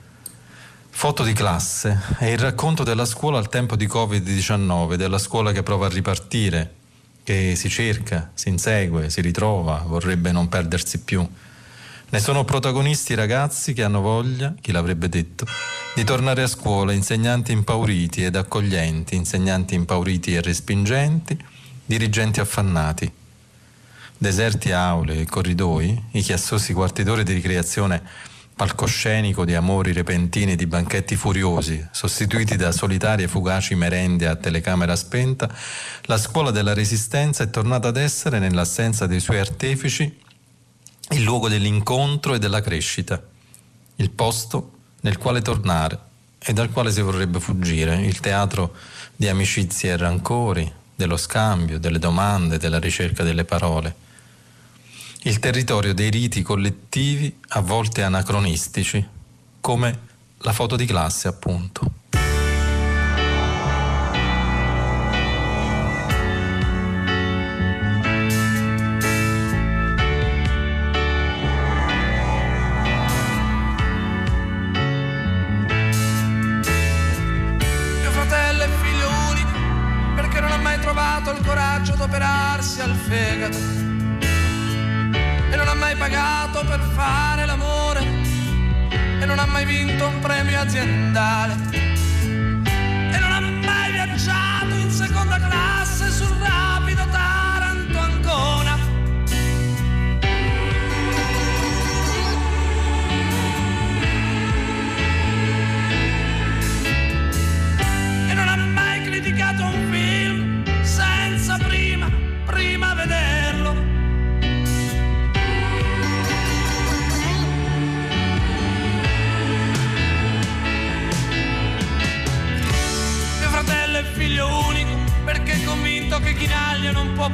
[0.90, 5.62] Foto di classe è il racconto della scuola al tempo di Covid-19, della scuola che
[5.62, 6.74] prova a ripartire,
[7.22, 11.26] che si cerca, si insegue, si ritrova, vorrebbe non perdersi più
[12.10, 15.46] ne sono protagonisti ragazzi che hanno voglia, chi l'avrebbe detto,
[15.94, 21.38] di tornare a scuola, insegnanti impauriti ed accoglienti, insegnanti impauriti e respingenti,
[21.84, 23.10] dirigenti affannati.
[24.18, 28.02] Deserti aule e corridoi, i chiassosi quarti d'ore di ricreazione
[28.60, 34.96] palcoscenico di amori repentini e di banchetti furiosi, sostituiti da solitarie fugaci merende a telecamera
[34.96, 35.48] spenta,
[36.02, 40.14] la scuola della resistenza è tornata ad essere, nell'assenza dei suoi artefici,
[41.12, 43.20] il luogo dell'incontro e della crescita,
[43.96, 45.98] il posto nel quale tornare
[46.38, 48.74] e dal quale si vorrebbe fuggire, il teatro
[49.16, 53.94] di amicizie e rancori, dello scambio, delle domande, della ricerca delle parole,
[55.22, 59.06] il territorio dei riti collettivi a volte anacronistici,
[59.60, 59.98] come
[60.38, 61.99] la foto di classe appunto.
[83.10, 83.58] Fegato
[85.50, 88.02] e non ha mai pagato per fare l'amore.
[89.20, 91.56] E non ha mai vinto un premio aziendale.
[92.22, 96.89] E non ha mai viaggiato in seconda classe sul rapido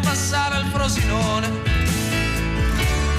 [0.03, 1.51] passare al Frosinone.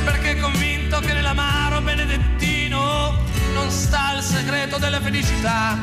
[0.04, 3.24] Perché convinto che nell'amaro benedettino
[3.54, 5.78] non sta il segreto della felicità.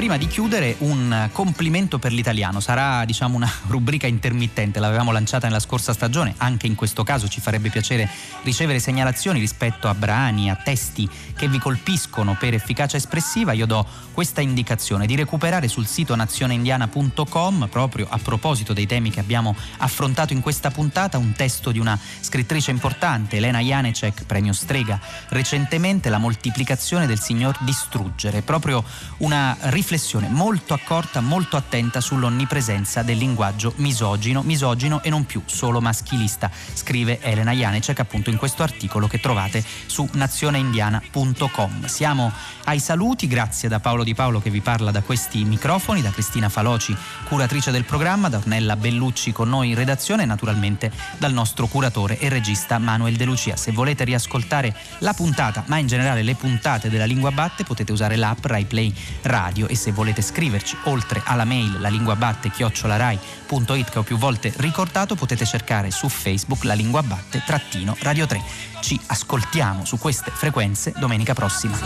[0.00, 5.60] Prima di chiudere un complimento per l'italiano, sarà diciamo una rubrica intermittente, l'avevamo lanciata nella
[5.60, 8.08] scorsa stagione, anche in questo caso ci farebbe piacere
[8.42, 13.86] ricevere segnalazioni rispetto a brani, a testi che vi colpiscono per efficacia espressiva, io do
[14.14, 15.04] questa indicazione.
[15.04, 20.70] Di recuperare sul sito nazioneindiana.com proprio a proposito dei temi che abbiamo affrontato in questa
[20.70, 24.98] puntata un testo di una scrittrice importante, Elena Janecek, premio Strega,
[25.28, 28.82] recentemente La moltiplicazione del signor distruggere, proprio
[29.18, 29.88] una riflessione
[30.28, 37.20] molto accorta, molto attenta sull'onnipresenza del linguaggio misogino, misogino e non più solo maschilista, scrive
[37.20, 41.86] Elena Janecek appunto in questo articolo che trovate su nazioneindiana.com.
[41.86, 42.30] Siamo
[42.66, 46.48] ai saluti, grazie da Paolo Di Paolo che vi parla da questi microfoni, da Cristina
[46.48, 51.66] Faloci, curatrice del programma, da Ornella Bellucci con noi in redazione e naturalmente dal nostro
[51.66, 53.56] curatore e regista Manuel De Lucia.
[53.56, 58.14] Se volete riascoltare la puntata, ma in generale le puntate della Lingua Batte, potete usare
[58.14, 63.98] l'app RaiPlay Radio e se volete scriverci oltre alla mail la lingua batte chiocciolarai.it che
[63.98, 68.42] ho più volte ricordato, potete cercare su Facebook la lingua batte trattino Radio 3.
[68.82, 71.78] Ci ascoltiamo su queste frequenze domenica prossima.